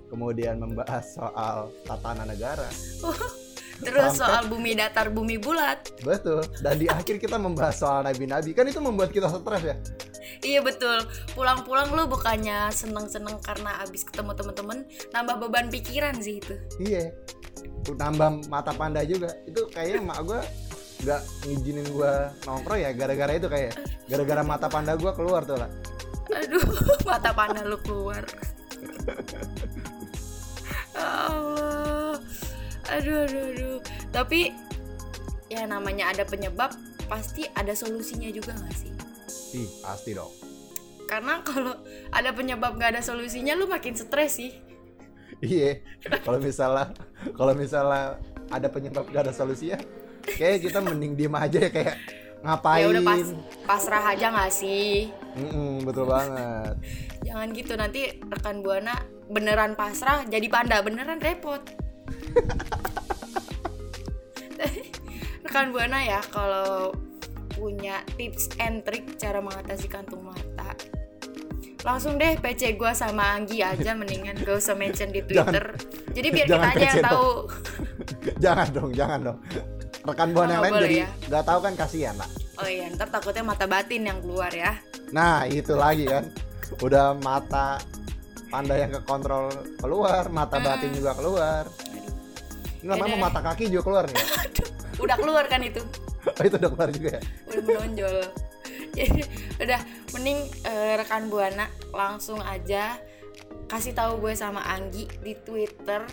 kemudian 0.06 0.56
membahas 0.56 1.06
soal 1.12 1.58
tatanan 1.84 2.28
negara. 2.28 2.70
terus 3.80 4.14
Sampai- 4.14 4.20
soal 4.22 4.44
bumi 4.46 4.76
datar 4.76 5.08
bumi 5.08 5.36
bulat 5.36 5.90
Betul. 6.00 6.44
Dan 6.60 6.76
di 6.76 6.86
akhir 6.86 7.18
kita 7.18 7.36
membahas 7.36 7.80
soal 7.80 8.04
nabi-nabi. 8.04 8.52
Kan 8.52 8.68
itu 8.68 8.78
membuat 8.78 9.10
kita 9.10 9.26
stres 9.26 9.64
ya. 9.64 9.76
Iya 10.50 10.62
betul 10.66 10.98
pulang-pulang 11.38 11.94
lu 11.94 12.10
bukannya 12.10 12.74
seneng-seneng 12.74 13.38
karena 13.46 13.78
abis 13.86 14.02
ketemu 14.02 14.34
temen-temen 14.34 14.78
nambah 15.14 15.36
beban 15.46 15.70
pikiran 15.70 16.18
sih 16.18 16.42
itu 16.42 16.58
Iya. 16.82 17.14
Tuh 17.84 17.96
Nambah 17.96 18.48
mata 18.48 18.72
panda 18.72 19.04
juga. 19.04 19.36
Itu 19.44 19.68
kayaknya 19.72 20.00
emak 20.04 20.20
gua 20.24 20.40
nggak 21.00 21.22
ngizinin 21.48 21.88
gua 21.96 22.32
nongkrong 22.44 22.80
ya 22.84 22.92
gara-gara 22.92 23.32
itu 23.40 23.48
kayak 23.48 23.72
gara-gara 24.08 24.44
mata 24.44 24.68
panda 24.68 24.96
gua 25.00 25.12
keluar 25.16 25.44
tuh 25.44 25.60
lah. 25.60 25.70
Aduh, 26.30 26.64
mata 27.10 27.32
panda 27.34 27.66
lu 27.66 27.78
keluar. 27.84 28.24
Ya 30.94 31.08
Allah. 31.32 32.16
Aduh, 32.90 33.18
aduh, 33.26 33.44
aduh. 33.54 33.78
Tapi 34.12 34.52
ya 35.50 35.66
namanya 35.66 36.14
ada 36.14 36.24
penyebab, 36.26 36.74
pasti 37.10 37.48
ada 37.58 37.74
solusinya 37.74 38.30
juga 38.30 38.54
gak 38.54 38.76
sih? 38.78 38.92
Ih, 39.56 39.70
pasti 39.82 40.14
dong. 40.14 40.32
Karena 41.10 41.42
kalau 41.42 41.74
ada 42.14 42.30
penyebab 42.34 42.78
gak 42.78 42.98
ada 42.98 43.02
solusinya, 43.02 43.58
lu 43.58 43.66
makin 43.66 43.98
stres 43.98 44.38
sih. 44.38 44.54
Iya. 45.42 45.82
Kalau 46.22 46.38
misalnya 46.38 46.94
kalau 47.34 47.54
misalnya 47.58 48.20
ada 48.54 48.68
penyebab 48.70 49.10
gak 49.10 49.30
ada 49.30 49.34
solusinya, 49.34 49.80
kayak 50.22 50.70
kita 50.70 50.84
mending 50.84 51.18
diem 51.18 51.34
aja 51.34 51.60
ya 51.66 51.72
kayak 51.74 51.96
ngapain. 52.46 52.86
Ya 52.86 52.88
udah 52.94 53.04
pas 53.04 53.26
pasrah 53.66 54.04
aja 54.14 54.30
gak 54.30 54.52
sih? 54.54 55.10
Mm-mm, 55.34 55.82
betul 55.88 56.06
banget. 56.06 56.76
Jangan 57.26 57.48
gitu 57.58 57.74
nanti 57.74 58.22
rekan 58.30 58.62
buana 58.62 58.96
beneran 59.30 59.74
pasrah 59.74 60.26
jadi 60.30 60.46
panda 60.46 60.82
beneran 60.86 61.18
repot. 61.22 61.62
rekan 65.46 65.74
buana 65.74 66.00
ya 66.06 66.22
kalau 66.30 66.94
punya 67.60 68.02
tips 68.16 68.56
and 68.64 68.82
trick 68.88 69.20
cara 69.20 69.44
mengatasi 69.44 69.92
kantung 69.92 70.24
mata 70.24 70.72
langsung 71.80 72.20
deh 72.20 72.36
PC 72.36 72.76
gua 72.76 72.92
sama 72.92 73.40
Anggi 73.40 73.64
aja 73.64 73.96
mendingan 73.96 74.36
gak 74.44 74.60
usah 74.60 74.76
mention 74.76 75.16
di 75.16 75.24
Twitter. 75.28 75.80
Jadi 76.12 76.28
biar 76.28 76.46
kita 76.48 76.52
jangan 76.60 76.72
aja 76.76 76.84
yang 76.84 77.06
tahu. 77.08 77.30
jangan 78.44 78.68
dong, 78.76 78.92
jangan 78.92 79.20
dong. 79.32 79.38
Rekan 80.04 80.30
buana 80.36 80.48
Oh, 80.48 80.54
yang 80.56 80.64
lain 80.64 80.74
jadi 80.84 80.98
ya? 81.04 81.10
nggak 81.32 81.44
tahu 81.48 81.60
kan 81.64 81.74
kasihan 81.80 82.16
lah. 82.20 82.30
Oh 82.60 82.68
iya, 82.68 82.92
ntar 82.92 83.08
takutnya 83.08 83.44
mata 83.48 83.64
batin 83.64 84.04
yang 84.04 84.20
keluar 84.20 84.52
ya. 84.52 84.76
Nah 85.16 85.48
itu 85.48 85.72
lagi 85.72 86.04
kan, 86.04 86.28
udah 86.84 87.16
mata 87.16 87.80
panda 88.52 88.76
yang 88.76 88.92
kekontrol 89.00 89.48
keluar, 89.80 90.28
mata 90.28 90.60
batin 90.60 90.92
juga 90.92 91.16
keluar. 91.16 91.64
Ini 92.80 92.92
lama 92.92 93.06
deh. 93.08 93.20
mata 93.20 93.40
kaki 93.40 93.72
juga 93.72 93.84
keluar 93.88 94.04
nih. 94.08 94.20
Udah 95.04 95.16
keluar 95.16 95.48
kan 95.48 95.64
itu. 95.64 95.80
Oh, 96.20 96.44
itu 96.44 96.56
udah 96.60 96.70
keluar 96.76 96.90
juga 96.92 97.10
ya. 97.16 97.22
udah 97.48 97.62
menonjol 97.64 98.18
jadi 99.00 99.22
udah 99.64 99.82
mending 100.12 100.40
eh, 100.68 100.94
rekan 101.00 101.32
buana 101.32 101.72
langsung 101.96 102.44
aja 102.44 103.00
kasih 103.72 103.96
tahu 103.96 104.20
gue 104.20 104.34
sama 104.36 104.60
Anggi 104.68 105.08
di 105.24 105.38
Twitter 105.40 106.04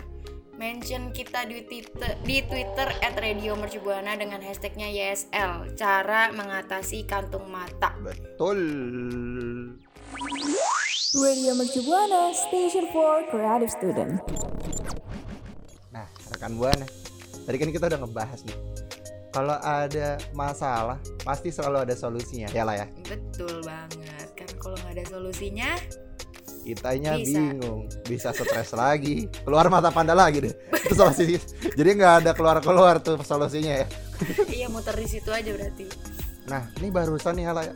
mention 0.57 1.13
kita 1.13 1.45
di 1.45 1.61
Twitter 1.67 2.17
di 2.25 2.41
Twitter 2.47 2.87
@radiomercubuana 3.03 4.17
dengan 4.17 4.41
hashtagnya 4.41 4.89
YSL 4.89 5.75
cara 5.77 6.33
mengatasi 6.33 7.05
kantung 7.05 7.45
mata 7.51 7.93
Betul. 8.01 8.59
Radio 11.17 11.55
Mercu 11.55 11.81
Buana, 11.81 12.29
Station 12.29 12.85
for 12.93 13.25
Creative 13.31 13.71
Student. 13.71 14.21
Nah, 15.89 16.05
rekan 16.29 16.59
buana, 16.59 16.85
tadi 17.47 17.57
kan 17.57 17.69
kita 17.73 17.89
udah 17.89 17.99
ngebahas 18.05 18.39
nih. 18.45 18.57
Kalau 19.37 19.53
ada 19.61 20.17
masalah, 20.33 20.97
pasti 21.21 21.53
selalu 21.53 21.85
ada 21.85 21.93
solusinya, 21.93 22.49
ya 22.49 22.65
lah 22.65 22.73
ya. 22.73 22.87
betul 23.05 23.61
banget 23.61 24.33
kan 24.33 24.49
kalau 24.57 24.73
nggak 24.81 24.97
ada 24.97 25.05
solusinya 25.13 25.69
Kitanya 26.65 27.21
Bisa. 27.21 27.37
bingung, 27.37 27.85
bisa 28.09 28.33
stres 28.33 28.73
lagi, 28.73 29.29
keluar 29.45 29.69
mata 29.69 29.93
panda 29.93 30.17
lagi 30.17 30.41
deh. 30.41 30.53
Itu 30.73 30.97
solusi. 30.97 31.37
Jadi 31.77 31.89
nggak 32.01 32.13
ada 32.25 32.31
keluar-keluar 32.33 32.97
tuh 32.99 33.21
solusinya 33.21 33.85
ya. 33.85 33.87
iya 34.49 34.67
muter 34.73 34.97
di 34.97 35.05
situ 35.05 35.29
aja 35.29 35.53
berarti 35.53 35.85
Nah, 36.49 36.65
ini 36.81 36.89
barusan 36.89 37.37
nih 37.37 37.45
Hala 37.45 37.61
ya. 37.69 37.75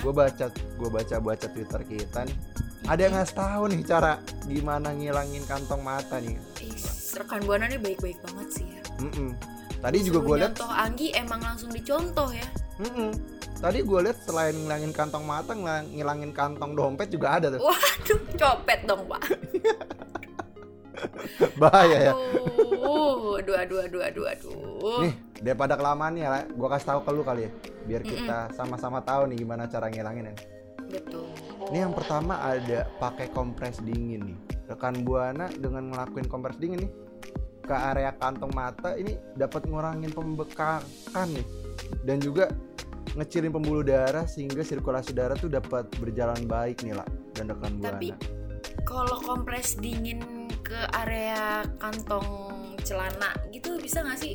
Gue 0.00 0.16
baca, 0.16 0.48
gue 0.56 0.88
baca 0.90 1.16
baca 1.20 1.46
Twitter 1.52 1.80
kita 1.84 2.24
nih. 2.24 2.36
Ada 2.88 3.00
yang 3.06 3.14
ngasih 3.20 3.36
tahu 3.36 3.62
nih 3.76 3.80
cara 3.84 4.12
gimana 4.48 4.96
ngilangin 4.96 5.44
kantong 5.44 5.84
mata 5.84 6.16
nih. 6.18 6.40
Ih, 6.64 6.74
rekan 7.18 7.40
buana 7.44 7.66
nih 7.68 7.78
baik-baik 7.78 8.18
banget 8.24 8.48
sih 8.56 8.66
ya 8.66 8.82
Mm-mm. 9.02 9.30
Tadi 9.78 9.98
juga 10.02 10.18
gue 10.26 10.36
lihat, 10.42 10.52
Contoh 10.58 10.72
Anggi 10.74 11.08
emang 11.14 11.38
langsung 11.38 11.70
dicontoh 11.70 12.28
ya. 12.34 12.48
Mm-mm. 12.78 13.10
tadi 13.58 13.82
gue 13.82 14.00
lihat 14.06 14.22
selain 14.22 14.54
ngilangin 14.54 14.94
kantong 14.94 15.26
mata, 15.26 15.50
ngilang- 15.50 15.90
ngilangin 15.90 16.30
kantong 16.30 16.78
dompet 16.78 17.10
juga 17.10 17.42
ada 17.42 17.50
tuh. 17.50 17.58
Waduh, 17.58 18.20
copet 18.38 18.86
dong 18.86 19.02
pak. 19.10 19.22
Bahaya 21.60 21.98
ya. 22.10 22.14
Aduh, 22.14 23.34
aduh, 23.42 23.54
aduh, 23.58 23.78
aduh, 23.82 24.02
aduh, 24.06 24.24
aduh. 24.30 25.02
Nih, 25.02 25.14
daripada 25.42 25.74
kelamaan 25.74 26.14
ya, 26.14 26.46
gue 26.46 26.68
kasih 26.70 26.86
tahu 26.86 27.00
ke 27.02 27.10
lu 27.10 27.22
kali 27.26 27.50
ya, 27.50 27.50
biar 27.86 28.02
kita 28.06 28.38
sama-sama 28.54 29.02
tahu 29.02 29.26
nih 29.26 29.42
gimana 29.42 29.66
cara 29.66 29.90
ngilangin 29.90 30.38
Betul. 30.86 31.26
Ini 31.74 31.90
yang 31.90 31.94
pertama 31.98 32.38
ada 32.38 32.86
pakai 33.02 33.26
kompres 33.34 33.82
dingin 33.82 34.22
nih. 34.34 34.38
Rekan 34.70 35.02
buana 35.02 35.50
dengan 35.50 35.90
ngelakuin 35.90 36.30
kompres 36.30 36.62
dingin 36.62 36.86
nih 36.86 36.92
ke 37.68 37.76
area 37.76 38.16
kantong 38.16 38.52
mata 38.56 38.96
ini 38.96 39.20
dapat 39.36 39.68
ngurangin 39.68 40.08
pembekakan 40.08 41.28
nih 41.36 41.46
dan 42.08 42.16
juga 42.24 42.48
ngecilin 43.12 43.52
pembuluh 43.52 43.84
darah 43.84 44.24
sehingga 44.24 44.64
sirkulasi 44.64 45.12
darah 45.12 45.36
tuh 45.36 45.52
dapat 45.52 45.84
berjalan 46.00 46.48
baik 46.48 46.80
nih 46.80 46.96
lah 46.96 47.04
dan 47.36 47.52
rekan 47.52 47.76
Tapi 47.76 48.16
buana. 48.16 48.16
kalau 48.88 49.16
kompres 49.20 49.76
dingin 49.76 50.48
ke 50.64 50.80
area 50.96 51.64
kantong 51.76 52.24
celana 52.84 53.36
gitu 53.52 53.76
bisa 53.76 54.00
nggak 54.00 54.18
sih? 54.20 54.34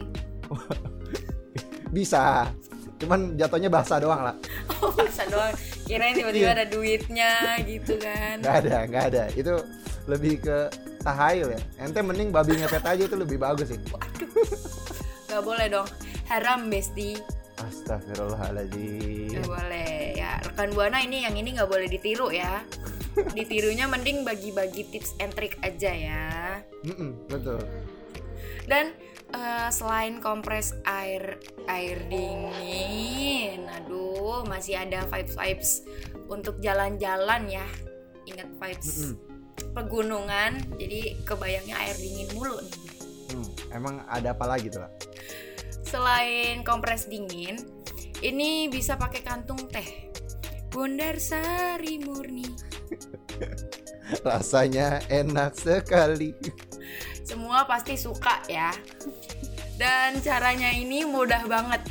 Bisa. 1.93 2.49
Cuman 2.97 3.37
jatuhnya 3.37 3.69
basah 3.69 4.01
doang 4.01 4.21
lah. 4.25 4.35
Oh, 4.81 4.89
masa 4.97 5.29
doang. 5.29 5.53
Kirain 5.85 6.17
tiba-tiba 6.17 6.57
ada 6.57 6.65
duitnya 6.65 7.61
gitu 7.69 8.01
kan. 8.01 8.41
Nggak 8.41 8.57
ada, 8.65 8.77
nggak 8.89 9.03
ada. 9.13 9.23
Itu 9.37 9.61
lebih 10.09 10.41
ke 10.41 10.57
tahayul 11.03 11.53
ya. 11.53 11.62
Ente 11.83 12.00
mending 12.00 12.31
babi 12.31 12.55
ngepet 12.57 12.83
aja 12.88 13.03
itu 13.03 13.15
lebih 13.19 13.38
bagus 13.38 13.69
sih. 13.69 13.79
Waduh. 13.91 14.31
Gak 15.27 15.43
boleh 15.43 15.67
dong. 15.67 15.88
Haram 16.31 16.72
besti. 16.72 17.19
Astagfirullahaladzim. 17.60 19.43
Gak 19.43 19.45
boleh. 19.45 20.15
Ya, 20.17 20.39
rekan 20.41 20.72
Buana 20.74 21.03
ini 21.03 21.27
yang 21.27 21.36
ini 21.36 21.53
nggak 21.53 21.69
boleh 21.69 21.91
ditiru 21.91 22.31
ya. 22.31 22.63
Ditirunya 23.13 23.86
mending 23.86 24.25
bagi-bagi 24.25 24.89
tips 24.89 25.13
and 25.22 25.36
trick 25.38 25.60
aja 25.62 25.91
ya. 25.93 26.25
Mm-mm, 26.81 27.29
betul. 27.29 27.62
Dan 28.65 28.95
eh, 29.36 29.69
selain 29.69 30.17
kompres 30.17 30.74
air 30.88 31.38
air 31.69 31.98
dingin, 32.10 33.69
aduh 33.69 34.41
masih 34.50 34.81
ada 34.81 35.05
vibes 35.07 35.36
vibes 35.38 35.72
untuk 36.25 36.57
jalan-jalan 36.57 37.45
ya. 37.50 37.65
Ingat 38.25 38.50
vibes 38.57 39.13
Mm-mm. 39.13 39.32
Pegunungan, 39.74 40.62
jadi 40.77 41.17
kebayangnya 41.25 41.75
air 41.77 41.95
dingin 41.98 42.29
mulu 42.38 42.57
nih. 42.62 42.75
Hmm, 43.33 43.50
emang 43.74 43.95
ada 44.05 44.38
apa 44.38 44.45
lagi 44.45 44.69
tuh? 44.69 44.86
Selain 45.81 46.62
kompres 46.62 47.10
dingin, 47.10 47.57
ini 48.22 48.69
bisa 48.69 48.95
pakai 48.95 49.22
kantung 49.25 49.60
teh. 49.69 50.13
Bundar 50.74 51.22
Sari 51.22 52.01
Murni. 52.01 52.50
Rasanya 54.25 55.05
enak 55.10 55.53
sekali. 55.53 56.33
Semua 57.22 57.65
pasti 57.69 57.93
suka 57.93 58.41
ya. 58.50 58.74
Dan 59.77 60.17
caranya 60.22 60.74
ini 60.74 61.05
mudah 61.05 61.45
banget. 61.45 61.81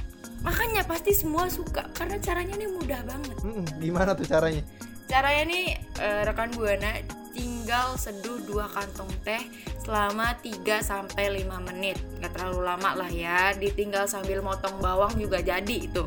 Makanya 0.42 0.82
pasti 0.82 1.14
semua 1.14 1.46
suka 1.46 1.86
karena 1.94 2.18
caranya 2.18 2.58
ini 2.58 2.66
mudah 2.74 3.00
banget. 3.06 3.36
Mm-mm, 3.46 3.66
gimana 3.78 4.18
tuh 4.18 4.26
caranya? 4.26 4.66
Caranya 5.06 5.42
nih 5.46 5.66
eh, 6.02 6.22
rekan 6.26 6.50
Buana 6.50 6.98
tinggal 7.32 7.96
seduh 7.96 8.38
dua 8.44 8.68
kantong 8.68 9.08
teh 9.22 9.40
selama 9.80 10.36
3 10.38 10.62
sampai 10.80 11.42
5 11.42 11.68
menit. 11.68 11.96
Nggak 12.16 12.32
terlalu 12.32 12.60
lama 12.62 12.90
lah 12.94 13.10
ya. 13.10 13.52
Ditinggal 13.52 14.06
sambil 14.06 14.40
motong 14.40 14.78
bawang 14.78 15.16
juga 15.16 15.40
jadi 15.40 15.76
itu. 15.82 16.04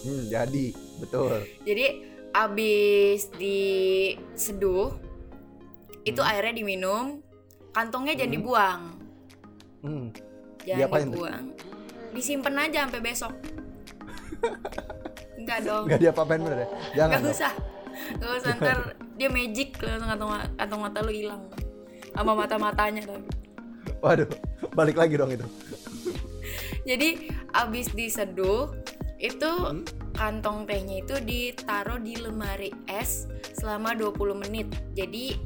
Hmm, 0.00 0.24
jadi 0.26 0.66
betul. 0.98 1.44
Jadi 1.62 1.86
abis 2.30 3.28
diseduh 3.34 4.96
itu 6.02 6.20
airnya 6.20 6.56
diminum, 6.56 7.20
kantongnya 7.70 8.16
jangan 8.16 8.32
dibuang. 8.32 8.80
Hmm, 9.80 10.06
Jangan 10.60 10.78
Diapain 10.80 11.04
tuh? 11.04 11.12
dibuang. 11.14 11.44
Disimpan 12.10 12.54
aja 12.58 12.78
sampai 12.88 13.00
besok. 13.00 13.32
Enggak 15.40 15.58
dong. 15.64 15.84
nggak 15.88 16.00
diapa-apain 16.00 16.40
bener 16.40 16.58
ya? 16.64 16.68
Jangan 16.96 17.12
Gak 17.12 17.20
dong. 17.20 17.32
usah. 17.32 17.52
Gak 18.16 18.30
usah 18.38 18.52
ntar 18.56 18.78
dia 19.20 19.28
magic 19.28 19.76
langsung 19.84 20.08
kantong, 20.08 20.32
kantong 20.56 20.80
mata 20.80 20.98
lu 21.04 21.12
hilang. 21.12 21.44
Sama 22.16 22.32
mata-matanya 22.32 23.04
tapi. 23.04 23.28
Waduh, 24.00 24.28
balik 24.72 24.96
lagi 24.96 25.20
dong 25.20 25.28
itu. 25.30 25.44
Jadi 26.88 27.28
abis 27.52 27.92
diseduh 27.92 28.72
itu 29.20 29.50
Hmm? 29.52 29.84
kantong 30.16 30.64
tehnya 30.64 31.04
itu 31.04 31.20
ditaruh 31.20 32.00
di 32.00 32.16
lemari 32.16 32.72
es 32.88 33.28
selama 33.52 33.92
20 33.92 34.16
menit. 34.40 34.72
Jadi 34.96 35.36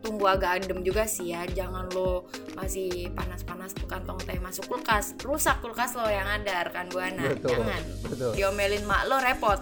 tunggu 0.00 0.30
agak 0.30 0.62
adem 0.62 0.86
juga 0.86 1.04
sih 1.04 1.34
ya. 1.34 1.42
Jangan 1.50 1.90
lo 1.90 2.30
masih 2.54 3.10
panas-panas 3.12 3.74
tuh 3.74 3.90
kantong 3.90 4.22
teh 4.22 4.38
masuk 4.38 4.70
kulkas. 4.70 5.18
Rusak 5.26 5.58
kulkas 5.58 5.98
lo 5.98 6.06
yang 6.06 6.26
ada 6.26 6.70
rekan 6.70 6.86
buana. 6.88 7.26
Betul, 7.26 7.58
Jangan. 7.58 7.82
betul. 8.06 8.30
Diomelin 8.38 8.86
mak 8.86 9.02
lo 9.10 9.18
repot. 9.18 9.58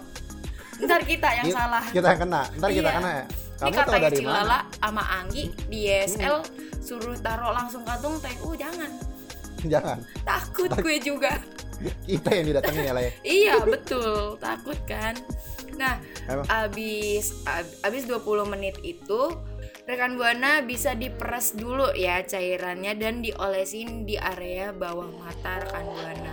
Ntar 0.79 1.01
kita 1.03 1.29
yang 1.33 1.45
Ki- 1.45 1.53
salah. 1.53 1.83
Kita 1.85 2.07
yang 2.07 2.19
kena, 2.21 2.41
ntar 2.53 2.69
kita 2.69 2.81
Iya. 2.85 2.95
kena 2.95 3.09
ya. 3.11 3.25
Kamu 3.59 3.67
tahu 3.69 3.83
katanya 3.83 4.03
dari 4.05 4.17
Cilala 4.17 4.59
sama 4.73 5.03
Anggi 5.13 5.43
di 5.65 5.77
YSL 5.85 6.35
suruh 6.79 7.17
taruh 7.17 7.51
langsung 7.51 7.83
kantong 7.83 8.15
teh. 8.17 8.31
Uh 8.39 8.55
jangan. 8.55 8.91
Jangan. 9.61 9.97
Takut 10.21 10.71
gue 10.73 10.97
juga. 10.97 11.35
Kita 12.01 12.29
yang 12.29 12.45
didatengin 12.45 12.83
ya 12.83 12.93
lah 12.93 13.03
ya. 13.07 13.11
iya 13.21 13.55
betul 13.61 14.35
takut 14.37 14.75
kan 14.83 15.15
nah 15.71 15.95
Emang? 16.27 16.43
abis 16.45 17.31
ab- 17.45 17.71
abis 17.85 18.03
20 18.03 18.19
menit 18.45 18.75
itu 18.83 19.31
rekan 19.87 20.19
buana 20.19 20.59
bisa 20.59 20.91
diperes 20.91 21.55
dulu 21.55 21.87
ya 21.93 22.19
cairannya 22.21 22.93
dan 22.93 23.23
diolesin 23.23 24.03
di 24.03 24.19
area 24.19 24.75
bawah 24.75 25.07
mata 25.07 25.63
rekan 25.63 25.87
buana 25.87 26.28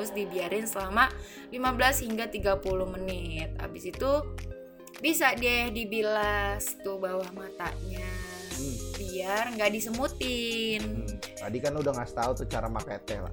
terus 0.00 0.16
dibiarin 0.16 0.64
selama 0.64 1.12
15 1.52 2.08
hingga 2.08 2.32
30 2.32 2.64
menit 2.96 3.52
abis 3.60 3.92
itu 3.92 4.12
bisa 5.04 5.36
deh 5.36 5.68
dibilas 5.68 6.80
tuh 6.80 6.96
bawah 6.96 7.28
matanya 7.36 8.08
Hmm. 8.50 8.76
biar 9.00 9.56
nggak 9.56 9.72
disemutin 9.72 10.80
Hmm, 10.84 11.16
Tadi 11.40 11.58
kan 11.64 11.72
udah 11.76 11.92
ngasih 11.96 12.16
tahu 12.16 12.30
tuh 12.36 12.46
cara 12.48 12.68
pakai 12.68 13.00
teh 13.08 13.16
lah. 13.16 13.32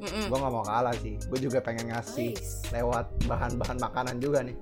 Mm-mm. 0.00 0.32
Gue 0.32 0.38
nggak 0.40 0.52
mau 0.56 0.64
kalah 0.64 0.96
sih. 0.96 1.20
Gue 1.28 1.36
juga 1.36 1.60
pengen 1.60 1.92
ngasih 1.92 2.32
lewat 2.72 3.12
bahan-bahan 3.28 3.76
makanan 3.76 4.16
juga 4.16 4.40
nih. 4.40 4.56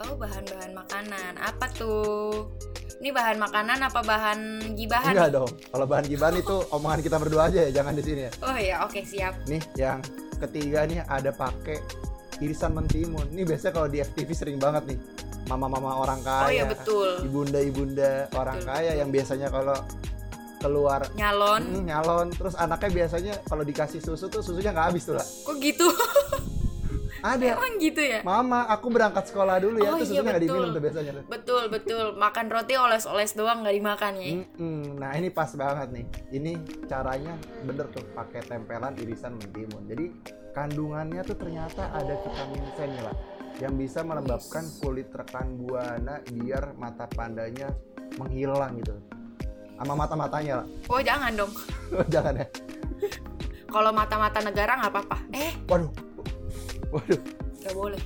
Oh 0.00 0.16
bahan-bahan 0.16 0.72
makanan 0.72 1.32
apa 1.36 1.66
tuh? 1.76 2.48
Ini 3.00 3.12
bahan 3.12 3.36
makanan 3.36 3.78
apa 3.84 4.00
bahan 4.00 4.38
gibahan? 4.72 5.12
Enggak 5.12 5.30
dong. 5.36 5.52
Kalau 5.72 5.84
bahan 5.88 6.04
gibahan 6.08 6.36
itu 6.40 6.56
omongan 6.72 7.00
kita 7.04 7.16
berdua 7.20 7.52
aja 7.52 7.68
ya, 7.68 7.70
jangan 7.80 7.92
di 7.96 8.02
sini 8.04 8.20
ya. 8.28 8.32
Oh 8.40 8.56
ya 8.56 8.76
oke 8.84 9.00
siap. 9.04 9.36
Nih 9.44 9.60
yang 9.76 10.00
ketiga 10.40 10.88
nih 10.88 11.04
ada 11.04 11.32
pakai 11.32 11.80
irisan 12.40 12.72
mentimun. 12.72 13.28
Ini 13.28 13.44
biasanya 13.44 13.72
kalau 13.76 13.88
di 13.92 14.00
FTV 14.00 14.28
sering 14.32 14.56
banget 14.56 14.96
nih. 14.96 14.98
Mama-mama 15.48 16.00
orang 16.00 16.20
kaya. 16.24 16.44
Oh 16.48 16.52
iya 16.52 16.64
betul. 16.64 17.08
Ibunda-ibunda 17.24 18.28
orang 18.36 18.60
Betul, 18.60 18.68
kaya 18.72 18.92
yang 19.00 19.08
biasanya 19.12 19.48
kalau 19.52 19.76
keluar 20.60 21.00
Nyalon. 21.16 21.62
hmm, 21.64 21.84
nyalon 21.88 22.28
terus 22.36 22.52
anaknya 22.52 23.04
biasanya 23.04 23.34
kalau 23.48 23.64
dikasih 23.64 24.00
susu 24.04 24.28
tuh 24.28 24.44
susunya 24.44 24.72
nggak 24.72 24.92
habis 24.92 25.08
tuh 25.08 25.16
lah. 25.16 25.24
Kok 25.24 25.56
gitu? 25.60 25.88
Ada. 27.20 27.56
Emang 27.56 27.74
gitu 27.76 28.00
ya? 28.00 28.20
Mama, 28.24 28.64
aku 28.66 28.88
berangkat 28.88 29.28
sekolah 29.28 29.60
dulu 29.60 29.76
ya, 29.80 29.92
Oh, 29.92 29.96
terus 30.00 30.10
iya, 30.10 30.20
nggak 30.24 30.40
betul. 30.40 30.46
diminum 30.48 30.68
tuh 30.72 30.82
biasanya. 30.82 31.12
Betul 31.28 31.62
betul. 31.68 32.04
Makan 32.16 32.46
roti 32.48 32.74
oles-oles 32.76 33.32
doang 33.36 33.60
nggak 33.60 33.76
dimakan 33.76 34.12
ya? 34.16 34.28
Mm-mm. 34.40 34.96
Nah 34.96 35.10
ini 35.14 35.28
pas 35.28 35.52
banget 35.52 35.88
nih. 35.92 36.06
Ini 36.32 36.52
caranya 36.88 37.34
bener 37.62 37.86
tuh 37.92 38.04
pakai 38.12 38.40
tempelan 38.44 38.96
irisan 38.98 39.36
mentimun. 39.36 39.84
Jadi 39.84 40.04
kandungannya 40.50 41.22
tuh 41.22 41.36
ternyata 41.36 41.92
ada 41.92 42.14
vitamin 42.18 42.64
C 42.74 42.78
nih 42.82 43.02
lah, 43.06 43.16
yang 43.62 43.78
bisa 43.78 44.02
melembabkan 44.02 44.66
kulit 44.80 45.06
rekan 45.14 45.54
buana 45.54 46.18
biar 46.26 46.74
mata 46.74 47.06
pandanya 47.06 47.70
menghilang 48.18 48.80
gitu. 48.80 48.96
Sama 49.78 49.94
mata 49.96 50.12
matanya 50.12 50.60
lah. 50.60 50.66
Oh 50.88 51.00
jangan 51.00 51.32
dong. 51.32 51.52
Jangan 52.12 52.36
ya. 52.36 52.46
Kalau 53.70 53.94
mata-mata 53.94 54.42
negara 54.42 54.76
nggak 54.76 54.92
apa-apa. 54.92 55.16
Eh 55.30 55.54
Waduh. 55.70 55.88
Waduh. 56.90 57.20
nggak 57.60 57.74
boleh. 57.76 58.02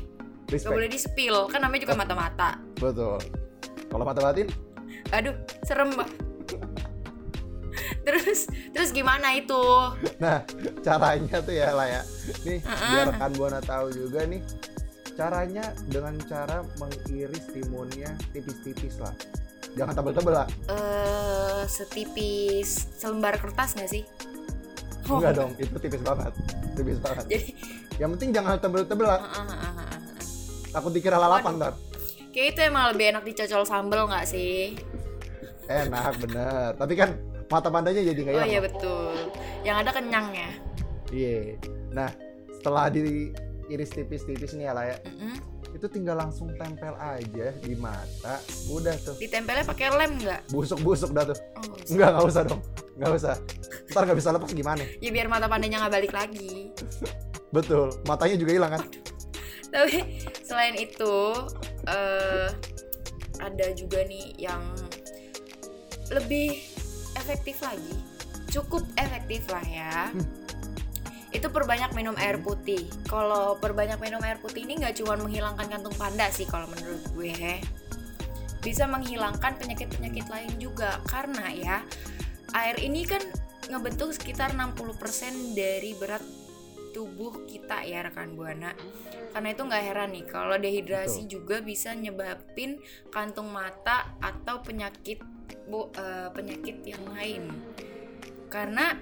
Respect. 0.50 0.74
boleh 0.76 0.88
di 0.92 0.98
spill. 1.00 1.48
Kan 1.48 1.64
namanya 1.64 1.82
juga 1.88 1.96
mata-mata. 1.96 2.60
Betul. 2.76 3.18
Kalau 3.88 4.04
mata 4.04 4.20
batin, 4.20 4.48
Aduh 5.14 5.34
serem 5.62 5.94
mbak. 5.94 6.10
terus 8.06 8.46
terus 8.74 8.90
gimana 8.90 9.34
itu? 9.34 9.62
Nah, 10.18 10.42
caranya 10.82 11.38
tuh 11.42 11.54
ya 11.54 11.70
lah 11.74 11.86
ya. 11.86 12.02
Nih, 12.46 12.60
biar 12.62 13.14
rekan 13.14 13.32
buana 13.38 13.60
tahu 13.62 13.94
juga 13.94 14.26
nih. 14.26 14.42
Caranya 15.14 15.70
dengan 15.86 16.18
cara 16.26 16.66
mengiris 16.82 17.46
timunnya 17.54 18.18
tipis-tipis 18.34 18.98
lah. 18.98 19.14
Jangan 19.74 19.94
tebel-tebel 19.94 20.34
lah. 20.34 20.48
Eh 20.70 21.62
setipis 21.70 22.90
selembar 22.98 23.38
kertas 23.38 23.78
nggak 23.78 23.90
sih? 23.90 24.02
Oh. 25.06 25.20
Enggak 25.20 25.36
dong, 25.36 25.52
itu 25.60 25.76
tipis 25.78 26.02
banget. 26.02 26.32
Tipis 26.74 26.98
banget. 26.98 27.24
Jadi 27.30 27.48
Yang 27.98 28.11
penting 28.18 28.30
jangan 28.35 28.59
tebel-tebel 28.59 29.07
lah. 29.07 29.20
ah, 29.22 29.38
ah, 29.38 29.70
ah. 29.78 29.98
Takut 30.74 30.90
dikira 30.90 31.16
lalapan 31.18 31.54
ntar. 31.59 31.72
kayak 32.35 32.59
itu 32.59 32.61
emang 32.66 32.90
lebih 32.90 33.14
enak 33.14 33.22
dicocol 33.22 33.62
sambel 33.62 34.11
nggak 34.11 34.26
sih? 34.26 34.74
Enak 35.70 36.18
bener. 36.18 36.74
Tapi 36.74 36.94
kan 36.98 37.14
mata 37.46 37.70
pandanya 37.70 38.02
jadi 38.02 38.20
nggak 38.26 38.35
Oh 38.42 38.48
iya 38.50 38.61
betul. 38.61 39.14
Yang 39.62 39.76
ada 39.87 39.90
kenyangnya. 39.94 40.50
Iya. 41.14 41.54
Nah, 41.94 42.11
setelah 42.50 42.90
diiris 42.90 43.90
tipis-tipis 43.94 44.59
nih 44.59 44.66
ya 44.66 44.72
lah 44.74 44.85
ya. 44.90 44.98
Itu 45.70 45.87
tinggal 45.87 46.18
langsung 46.18 46.50
tempel 46.59 46.98
aja 46.98 47.54
di 47.62 47.74
mata. 47.78 48.42
Udah 48.66 48.98
tuh. 48.98 49.14
Ditempelnya 49.14 49.62
pakai 49.62 49.94
lem 49.94 50.18
nggak? 50.18 50.40
Busuk-busuk 50.50 51.14
dah 51.14 51.30
tuh. 51.30 51.38
Oh, 51.54 51.78
Enggak, 51.87 52.09
nggak 52.18 52.26
usah 52.26 52.42
dong. 52.50 52.61
Nggak 52.98 53.12
usah. 53.14 53.35
Ntar 53.94 54.02
nggak 54.11 54.18
bisa 54.18 54.30
lepas 54.35 54.50
gimana? 54.50 54.83
ya 54.98 55.11
biar 55.14 55.30
mata 55.30 55.46
pandanya 55.46 55.87
nggak 55.87 55.94
balik 55.94 56.12
lagi. 56.18 56.74
Betul. 57.54 57.94
Matanya 58.10 58.34
juga 58.34 58.52
hilang 58.58 58.72
kan? 58.74 58.82
Tapi 59.74 60.18
selain 60.42 60.74
itu 60.74 61.14
eh 61.86 62.50
ada 63.38 63.66
juga 63.78 64.02
nih 64.06 64.34
yang 64.38 64.62
lebih 66.10 66.58
efektif 67.14 67.62
lagi, 67.62 67.96
cukup 68.50 68.82
efektif 68.98 69.46
lah 69.50 69.64
ya. 69.64 70.10
Itu 71.34 71.50
perbanyak 71.50 71.94
minum 71.94 72.14
air 72.18 72.38
putih. 72.42 72.90
Kalau 73.06 73.58
perbanyak 73.58 73.98
minum 74.02 74.22
air 74.22 74.38
putih 74.42 74.66
ini 74.66 74.82
nggak 74.82 74.98
cuma 75.02 75.18
menghilangkan 75.18 75.66
kantung 75.66 75.94
panda 75.98 76.30
sih 76.30 76.46
kalau 76.46 76.70
menurut 76.70 77.02
gue, 77.14 77.58
bisa 78.62 78.86
menghilangkan 78.86 79.60
penyakit-penyakit 79.60 80.26
lain 80.30 80.52
juga 80.56 81.02
karena 81.04 81.52
ya 81.52 81.76
air 82.54 82.78
ini 82.80 83.04
kan 83.04 83.20
ngebentuk 83.68 84.14
sekitar 84.16 84.56
60% 84.56 85.58
dari 85.58 85.92
berat 85.98 86.22
tubuh 86.94 87.42
kita 87.44 87.83
ya 87.83 88.07
rekan 88.07 88.38
buana. 88.38 88.70
Karena 89.35 89.48
itu 89.50 89.62
nggak 89.66 89.83
heran 89.83 90.11
nih 90.14 90.24
kalau 90.30 90.54
dehidrasi 90.54 91.26
juga 91.26 91.59
bisa 91.59 91.90
nyebabin 91.92 92.78
kantung 93.11 93.50
mata 93.50 94.14
atau 94.22 94.62
penyakit 94.62 95.18
bu 95.66 95.90
eh, 95.98 96.30
penyakit 96.30 96.87
yang 96.87 97.04
lain. 97.11 97.50
Karena 98.46 98.94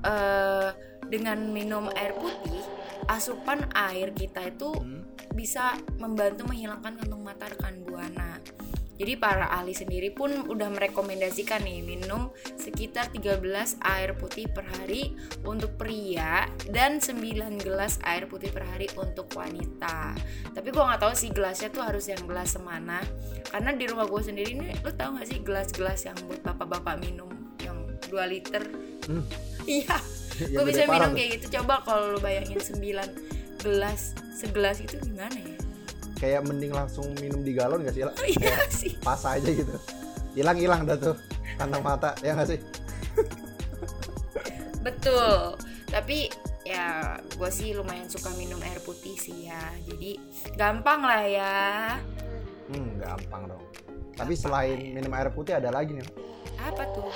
eh, 0.00 0.70
dengan 1.04 1.52
minum 1.52 1.92
air 1.92 2.16
putih 2.16 2.64
asupan 3.12 3.68
air 3.76 4.16
kita 4.16 4.48
itu 4.48 4.72
bisa 5.36 5.76
membantu 6.00 6.48
menghilangkan 6.48 6.96
kantung 7.04 7.20
mata 7.20 7.52
rekan 7.52 7.84
buana 7.84 8.40
jadi 8.94 9.18
para 9.18 9.50
ahli 9.50 9.74
sendiri 9.74 10.14
pun 10.14 10.46
udah 10.46 10.70
merekomendasikan 10.70 11.66
nih 11.66 11.82
minum 11.82 12.30
sekitar 12.54 13.10
13 13.10 13.42
air 13.82 14.14
putih 14.14 14.46
per 14.46 14.62
hari 14.78 15.18
untuk 15.42 15.74
pria 15.74 16.46
dan 16.70 17.02
9 17.02 17.58
gelas 17.58 17.98
air 18.06 18.30
putih 18.30 18.54
per 18.54 18.62
hari 18.62 18.86
untuk 18.94 19.26
wanita. 19.34 20.14
Tapi 20.54 20.68
gua 20.70 20.94
nggak 20.94 21.00
tahu 21.02 21.14
sih 21.18 21.30
gelasnya 21.34 21.74
tuh 21.74 21.82
harus 21.82 22.06
yang 22.06 22.22
gelas 22.22 22.54
semana. 22.54 23.02
Karena 23.50 23.74
di 23.74 23.84
rumah 23.90 24.06
gue 24.06 24.22
sendiri 24.22 24.50
ini 24.54 24.70
lu 24.82 24.90
tahu 24.94 25.18
nggak 25.18 25.28
sih 25.30 25.38
gelas-gelas 25.42 26.00
yang 26.06 26.18
buat 26.26 26.42
bapak-bapak 26.46 27.02
minum 27.02 27.30
yang 27.62 27.76
2 28.10 28.32
liter? 28.32 28.62
Hmm. 29.10 29.24
Iya. 29.64 29.96
Ya, 30.34 30.50
gue 30.50 30.66
bisa 30.66 30.82
minum 30.90 31.14
tuh. 31.14 31.22
kayak 31.22 31.30
gitu. 31.38 31.46
Coba 31.62 31.86
kalau 31.86 32.10
lu 32.10 32.18
bayangin 32.18 32.58
9 32.58 32.82
gelas 33.62 34.18
segelas 34.34 34.82
itu 34.82 34.98
gimana 34.98 35.38
ya? 35.38 35.63
Kayak 36.14 36.46
mending 36.46 36.72
langsung 36.72 37.10
minum 37.18 37.42
di 37.42 37.52
galon 37.52 37.82
nggak 37.82 37.94
sih? 37.94 38.04
lah? 38.06 38.14
Oh, 38.14 38.26
iya 38.26 38.38
Kayak 38.38 38.70
sih. 38.70 38.92
Pas 39.02 39.22
aja 39.26 39.50
gitu. 39.50 39.74
Hilang-hilang 40.34 40.86
dah 40.86 40.96
tuh 40.98 41.14
kantong 41.58 41.82
mata, 41.82 42.10
ya 42.22 42.34
nggak 42.34 42.48
sih? 42.54 42.60
Betul. 44.86 45.58
Tapi 45.90 46.30
ya 46.64 47.20
gue 47.20 47.50
sih 47.52 47.76
lumayan 47.76 48.08
suka 48.08 48.32
minum 48.34 48.58
air 48.64 48.80
putih 48.82 49.14
sih 49.18 49.46
ya. 49.50 49.62
Jadi 49.86 50.18
gampang 50.58 51.00
lah 51.04 51.22
ya. 51.22 51.54
Hmm, 52.72 52.98
gampang 52.98 53.52
dong. 53.52 53.64
Tapi 54.14 54.32
selain 54.38 54.94
minum 54.94 55.12
air 55.14 55.30
putih 55.30 55.58
ada 55.58 55.70
lagi 55.74 55.98
nih. 55.98 56.06
Apa 56.58 56.86
tuh? 56.94 57.10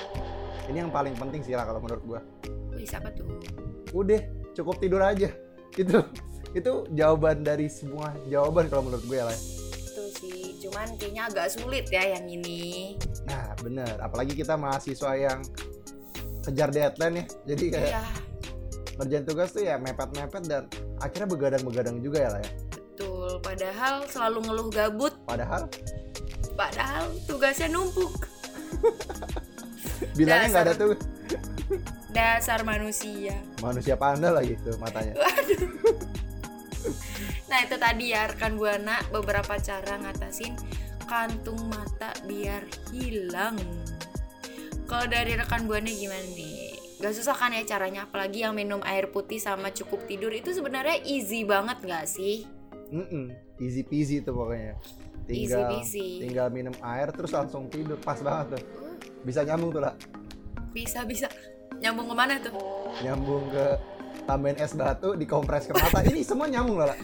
Ini 0.68 0.84
yang 0.84 0.92
paling 0.92 1.16
penting 1.16 1.40
sih 1.40 1.56
lah 1.56 1.64
kalau 1.64 1.80
menurut 1.80 2.02
gua. 2.04 2.20
Wih, 2.74 2.84
apa 2.92 3.08
tuh? 3.14 3.26
Udah, 3.96 4.20
cukup 4.52 4.76
tidur 4.82 5.00
aja. 5.00 5.32
Itu 5.72 6.04
itu 6.50 6.72
jawaban 6.92 7.42
dari 7.42 7.68
semua 7.68 8.12
jawaban 8.26 8.66
kalau 8.66 8.86
menurut 8.86 9.04
gue 9.04 9.16
ya 9.16 9.26
lah. 9.26 9.38
Itu 9.74 10.02
sih. 10.16 10.56
Cuman 10.58 10.96
kayaknya 10.96 11.28
agak 11.28 11.48
sulit 11.50 11.86
ya 11.88 12.16
yang 12.16 12.24
ini. 12.26 12.96
Nah, 13.24 13.52
bener. 13.58 13.98
Apalagi 13.98 14.32
kita 14.32 14.54
mahasiswa 14.54 15.12
yang 15.12 15.40
kejar 16.42 16.70
deadline 16.70 17.20
ya. 17.20 17.24
Jadi 17.46 17.64
kayak 17.68 17.90
Iya, 17.90 18.02
ngerjain 18.96 19.24
tugas 19.24 19.48
tuh 19.52 19.62
ya 19.62 19.76
mepet-mepet 19.76 20.42
dan 20.46 20.62
akhirnya 20.98 21.28
begadang-begadang 21.28 22.00
juga 22.00 22.18
ya 22.24 22.30
lah 22.32 22.40
ya. 22.40 22.50
betul. 22.72 23.30
Padahal 23.38 23.94
selalu 24.06 24.38
ngeluh 24.44 24.68
gabut. 24.68 25.14
Padahal 25.22 25.68
Padahal 26.54 27.14
tugasnya 27.24 27.70
numpuk. 27.70 28.10
bilangnya 30.18 30.46
nggak 30.50 30.64
ada 30.64 30.74
tuh 30.74 30.90
Dasar 32.08 32.64
manusia. 32.64 33.36
manusia 33.60 33.94
panda 33.94 34.32
lagi 34.32 34.56
tuh 34.58 34.74
matanya. 34.80 35.14
Nah 37.50 37.58
itu 37.64 37.76
tadi 37.80 38.12
ya 38.12 38.28
rekan 38.28 38.60
buana 38.60 39.00
beberapa 39.08 39.56
cara 39.56 39.96
ngatasin 39.98 40.52
kantung 41.08 41.58
mata 41.72 42.12
biar 42.28 42.68
hilang. 42.92 43.56
Kalau 44.84 45.06
dari 45.08 45.36
rekan 45.36 45.64
buana 45.64 45.88
gimana 45.88 46.24
nih? 46.36 46.76
Gak 46.98 47.14
susah 47.14 47.36
kan 47.36 47.54
ya 47.54 47.62
caranya 47.62 48.04
apalagi 48.10 48.42
yang 48.42 48.52
minum 48.58 48.82
air 48.82 49.08
putih 49.08 49.38
sama 49.38 49.70
cukup 49.70 50.04
tidur 50.10 50.34
itu 50.34 50.50
sebenarnya 50.50 50.98
easy 51.06 51.46
banget 51.46 51.78
gak 51.86 52.10
sih? 52.10 52.42
Mm-mm, 52.88 53.30
easy 53.60 53.84
peasy 53.84 54.18
tuh 54.20 54.34
pokoknya. 54.34 54.74
Easy 55.28 55.52
Tinggal 55.52 55.64
peasy. 55.76 56.08
tinggal 56.24 56.48
minum 56.48 56.72
air 56.80 57.12
terus 57.12 57.36
langsung 57.36 57.68
tidur 57.68 58.00
pas 58.00 58.18
banget 58.20 58.58
tuh. 58.58 58.62
Bisa 59.22 59.44
nyambung 59.44 59.70
tuh 59.72 59.82
lah. 59.84 59.94
Bisa 60.72 61.04
bisa 61.04 61.28
nyambung 61.78 62.08
ke 62.10 62.14
mana 62.16 62.34
tuh? 62.40 62.52
Nyambung 63.04 63.44
ke 63.52 63.64
tambahin 64.28 64.60
es 64.60 64.76
batu 64.76 65.16
dikompres 65.16 65.64
ke 65.64 65.72
mata. 65.72 66.04
Ini 66.04 66.20
semua 66.20 66.44
nyambung 66.44 66.76
lah. 66.76 66.92
lah. 66.92 66.98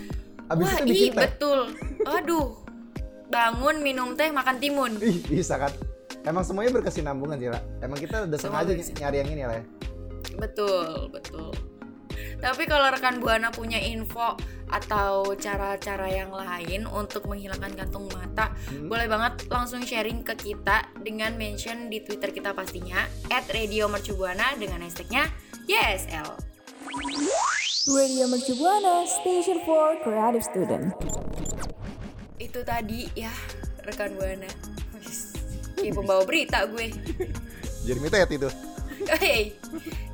Abis 0.46 0.64
Wah 0.68 0.76
itu 0.76 0.84
ih 0.84 0.88
bikin 1.08 1.10
teh. 1.10 1.20
betul. 1.24 1.60
Aduh 2.04 2.46
bangun 3.26 3.80
minum 3.80 4.12
teh 4.12 4.28
makan 4.28 4.60
timun. 4.60 4.92
Ih, 5.00 5.24
bisa 5.24 5.56
kan? 5.56 5.72
Emang 6.22 6.40
semuanya 6.40 6.72
berkesinambungan 6.72 7.37
sih, 7.37 7.48
lah. 7.48 7.60
Emang 7.80 7.96
kita 7.96 8.24
udah 8.24 8.37
Semua 8.37 8.60
sengaja 8.60 8.72
berkesin- 8.74 8.96
nyari 8.96 9.16
yang 9.18 9.30
ini 9.30 9.42
lah 9.42 9.56
ya. 9.56 9.64
Betul, 10.34 10.87
betul. 11.08 11.52
Tapi 12.34 12.64
kalau 12.64 12.88
rekan 12.88 13.18
Buana 13.18 13.48
punya 13.48 13.76
info 13.76 14.37
atau 14.66 15.32
cara-cara 15.34 16.08
yang 16.08 16.28
lain 16.28 16.84
untuk 16.87 17.24
menghilangkan 17.24 17.72
kantung 17.74 18.08
mata, 18.10 18.52
Hmm. 18.68 18.87
boleh 18.87 19.04
banget 19.04 19.48
langsung 19.48 19.80
sharing 19.80 20.20
ke 20.20 20.34
kita 20.34 20.88
dengan 20.98 21.34
mention 21.34 21.88
di 21.88 22.00
Twitter 22.00 22.30
kita 22.30 22.52
pastinya 22.52 23.00
@radiomercubuana 23.28 24.56
dengan 24.56 24.80
hashtagnya 24.80 25.28
YSL. 25.64 26.43
Radio 27.85 28.25
Mercu 28.33 28.57
Buana, 28.57 29.05
Station 29.05 29.61
for 29.68 30.01
Creative 30.01 30.40
Student. 30.40 30.97
Itu 32.40 32.64
tadi 32.64 33.05
ya 33.12 33.29
rekan 33.85 34.16
Buana. 34.16 34.49
Kayak 35.77 35.92
pembawa 35.92 36.25
berita 36.25 36.64
gue. 36.64 36.97
Jeremy 37.85 38.09
Tet 38.09 38.33
itu. 38.33 38.49
Hey, 39.20 39.53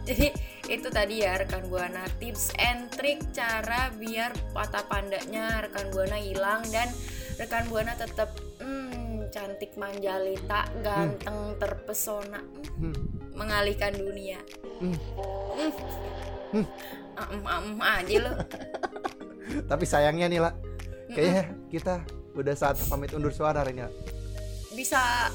jadi 0.03 0.35
itu 0.67 0.91
tadi 0.91 1.23
ya 1.23 1.39
rekan 1.39 1.71
buana 1.71 2.11
tips 2.19 2.51
and 2.59 2.91
trik 2.91 3.23
cara 3.31 3.95
biar 3.95 4.35
patah 4.51 4.83
pandanya 4.91 5.63
rekan 5.63 5.95
buana 5.95 6.19
hilang 6.19 6.67
dan 6.75 6.91
rekan 7.39 7.71
buana 7.71 7.95
tetap 7.95 8.35
hmm, 8.59 9.31
cantik 9.31 9.79
manjalita 9.79 10.67
ganteng 10.83 11.55
terpesona 11.63 12.43
hmm, 12.43 12.83
Hmm. 12.83 12.95
mengalihkan 13.39 13.95
dunia. 13.95 14.43
Hmm. 14.83 14.99
Hmm. 16.51 16.67
Aja 17.81 18.17
lo. 18.23 18.33
Tapi 19.71 19.85
sayangnya 19.85 20.27
nih 20.31 20.41
lah, 20.41 20.53
kayaknya 21.11 21.45
kita 21.69 21.95
udah 22.39 22.55
saat 22.55 22.79
pamit 22.87 23.11
undur 23.13 23.35
suara 23.35 23.67
ini. 23.67 23.83
Bisa 24.73 25.29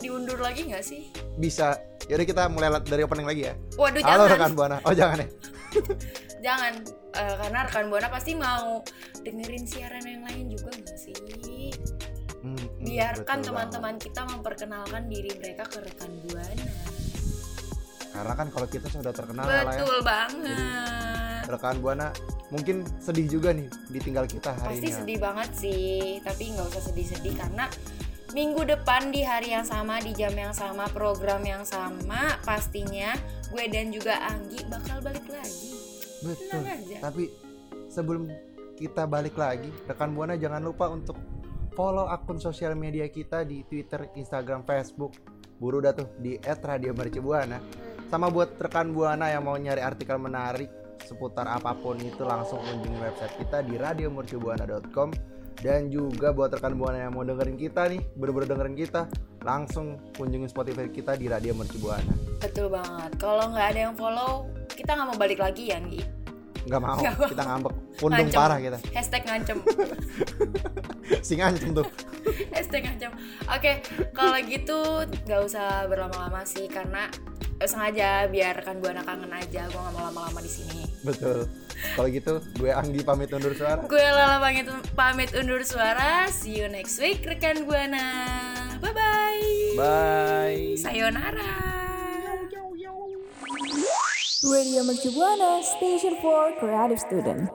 diundur 0.00 0.40
lagi 0.40 0.66
nggak 0.68 0.84
sih? 0.84 1.12
Bisa. 1.36 1.76
Yaudah 2.08 2.26
kita 2.28 2.42
mulai 2.52 2.68
la- 2.68 2.84
dari 2.84 3.04
opening 3.04 3.28
lagi 3.28 3.42
ya. 3.48 3.54
Waduh 3.80 4.00
Halo 4.04 4.28
jangan, 4.28 4.32
rekan 4.36 4.52
buana. 4.56 4.76
Oh 4.84 4.92
jangan 4.92 5.24
ya. 5.24 5.28
jangan 6.46 6.72
Eh, 7.14 7.34
karena 7.38 7.58
rekan 7.62 7.86
buana 7.94 8.08
pasti 8.10 8.34
mau 8.34 8.82
dengerin 9.22 9.64
siaran 9.70 10.02
yang 10.02 10.26
lain 10.26 10.50
juga 10.50 10.74
nggak 10.74 10.98
sih? 10.98 11.14
Hmm, 12.42 12.58
hmm, 12.58 12.82
biarkan 12.82 13.38
teman-teman 13.38 13.94
kita 14.02 14.26
memperkenalkan 14.26 15.06
diri 15.06 15.30
mereka 15.38 15.62
ke 15.70 15.78
rekan 15.78 16.10
buana. 16.26 16.66
Karena 18.14 18.34
kan 18.38 18.46
kalau 18.54 18.70
kita 18.70 18.86
sudah 18.86 19.10
terkenal 19.10 19.42
ya 19.42 19.50
lah 19.50 19.62
ya. 19.74 19.82
betul 19.82 19.96
banget 20.06 21.44
Rekan 21.50 21.76
buana 21.82 22.08
mungkin 22.54 22.86
sedih 23.02 23.26
juga 23.26 23.50
nih 23.50 23.66
ditinggal 23.90 24.30
kita 24.30 24.54
hari 24.54 24.78
pasti 24.78 24.86
ini. 24.86 24.94
ya. 24.94 24.96
sedih 25.02 25.18
banget 25.18 25.50
sih 25.58 25.92
tapi 26.22 26.54
nggak 26.54 26.66
usah 26.70 26.82
sedih-sedih 26.88 27.34
karena 27.34 27.66
minggu 28.34 28.66
depan 28.66 29.14
di 29.14 29.22
hari 29.22 29.54
yang 29.54 29.62
sama, 29.62 30.02
di 30.02 30.10
jam 30.10 30.34
yang 30.34 30.50
sama, 30.50 30.90
program 30.90 31.38
yang 31.46 31.62
sama, 31.62 32.34
pastinya 32.42 33.14
gue 33.54 33.64
dan 33.70 33.94
juga 33.94 34.18
Anggi 34.26 34.58
bakal 34.66 34.98
balik 35.06 35.22
lagi. 35.30 35.70
Betul. 36.26 36.50
Tenang 36.50 36.66
aja. 36.82 36.96
Tapi 36.98 37.24
sebelum 37.86 38.26
kita 38.74 39.06
balik 39.06 39.38
lagi, 39.38 39.70
rekan 39.86 40.10
buana 40.18 40.34
jangan 40.34 40.66
lupa 40.66 40.90
untuk 40.90 41.14
follow 41.78 42.10
akun 42.10 42.42
sosial 42.42 42.74
media 42.74 43.06
kita 43.06 43.46
di 43.46 43.62
Twitter, 43.70 44.10
Instagram, 44.18 44.66
Facebook. 44.66 45.14
Buru 45.54 45.78
dah 45.78 45.94
tuh 45.94 46.10
di 46.18 46.34
@radiomercubuana. 46.42 47.62
Sama 48.08 48.30
buat 48.30 48.54
rekan 48.60 48.92
buana 48.94 49.30
yang 49.32 49.44
mau 49.46 49.56
nyari 49.56 49.80
artikel 49.80 50.16
menarik 50.20 50.70
seputar 51.04 51.44
apa 51.50 51.76
pun 51.76 52.00
itu 52.00 52.24
langsung 52.24 52.64
kunjungi 52.64 52.96
website 52.96 53.34
kita 53.36 53.60
di 53.60 53.76
radiomercubuana.com 53.76 55.12
dan 55.60 55.92
juga 55.92 56.34
buat 56.34 56.50
rekan 56.50 56.74
buana 56.74 57.06
yang 57.06 57.12
mau 57.14 57.22
dengerin 57.22 57.56
kita 57.56 57.86
nih, 57.88 58.02
bener-bener 58.18 58.48
dengerin 58.52 58.76
kita, 58.76 59.06
langsung 59.44 60.00
kunjungi 60.18 60.48
Spotify 60.50 60.90
kita 60.90 61.14
di 61.14 61.30
Radio 61.30 61.54
Mercubuana. 61.54 62.10
Betul 62.42 62.72
banget. 62.72 63.16
Kalau 63.20 63.48
nggak 63.54 63.66
ada 63.72 63.80
yang 63.88 63.94
follow, 63.94 64.50
kita 64.72 64.96
nggak 64.98 65.08
mau 65.14 65.18
balik 65.20 65.38
lagi 65.40 65.70
ya, 65.70 65.78
Anggi. 65.78 66.02
Nggak 66.64 66.80
mau, 66.80 66.96
mau. 66.96 67.28
kita 67.28 67.42
ngambek, 67.44 67.74
pundung 68.00 68.24
Ngancem. 68.24 68.40
parah 68.40 68.58
kita. 68.58 68.78
Hashtag 68.96 69.22
ngancem. 69.28 69.58
Si 71.20 71.36
ngancem 71.36 71.76
tuh. 71.76 71.84
Hashtag 72.48 72.88
ngancem. 72.88 73.12
Oke, 73.52 73.84
kalau 74.16 74.40
gitu 74.40 75.04
nggak 75.28 75.40
usah 75.44 75.84
berlama-lama 75.84 76.40
sih 76.48 76.64
karena 76.64 77.12
sengaja 77.66 78.28
biar 78.30 78.56
kan 78.64 78.80
buana 78.80 79.02
kangen 79.04 79.32
aja. 79.32 79.68
Gue 79.68 79.80
nggak 79.80 79.94
mau 79.94 80.02
lama-lama 80.08 80.40
di 80.40 80.50
sini. 80.50 80.82
Betul. 81.04 81.48
Kalau 81.98 82.08
gitu, 82.08 82.34
gue 82.56 82.70
Anggi 82.72 83.00
pamit 83.04 83.30
undur 83.34 83.52
suara. 83.52 83.82
Gue 83.84 84.00
Lala 84.00 84.40
pamit, 84.40 84.66
pamit 84.96 85.30
undur 85.36 85.62
suara. 85.66 86.26
See 86.32 86.56
you 86.60 86.70
next 86.70 86.96
week 86.96 87.24
rekan 87.24 87.68
buana. 87.68 88.06
Bye 88.80 88.94
bye. 88.94 89.48
Bye. 89.76 90.78
Sayonara. 90.80 91.74
Radio 94.44 94.84
Mercu 94.84 95.08
Buana 95.16 95.64
Station 95.64 96.20
for 96.20 96.52
Creative 96.60 97.00
Student. 97.00 97.48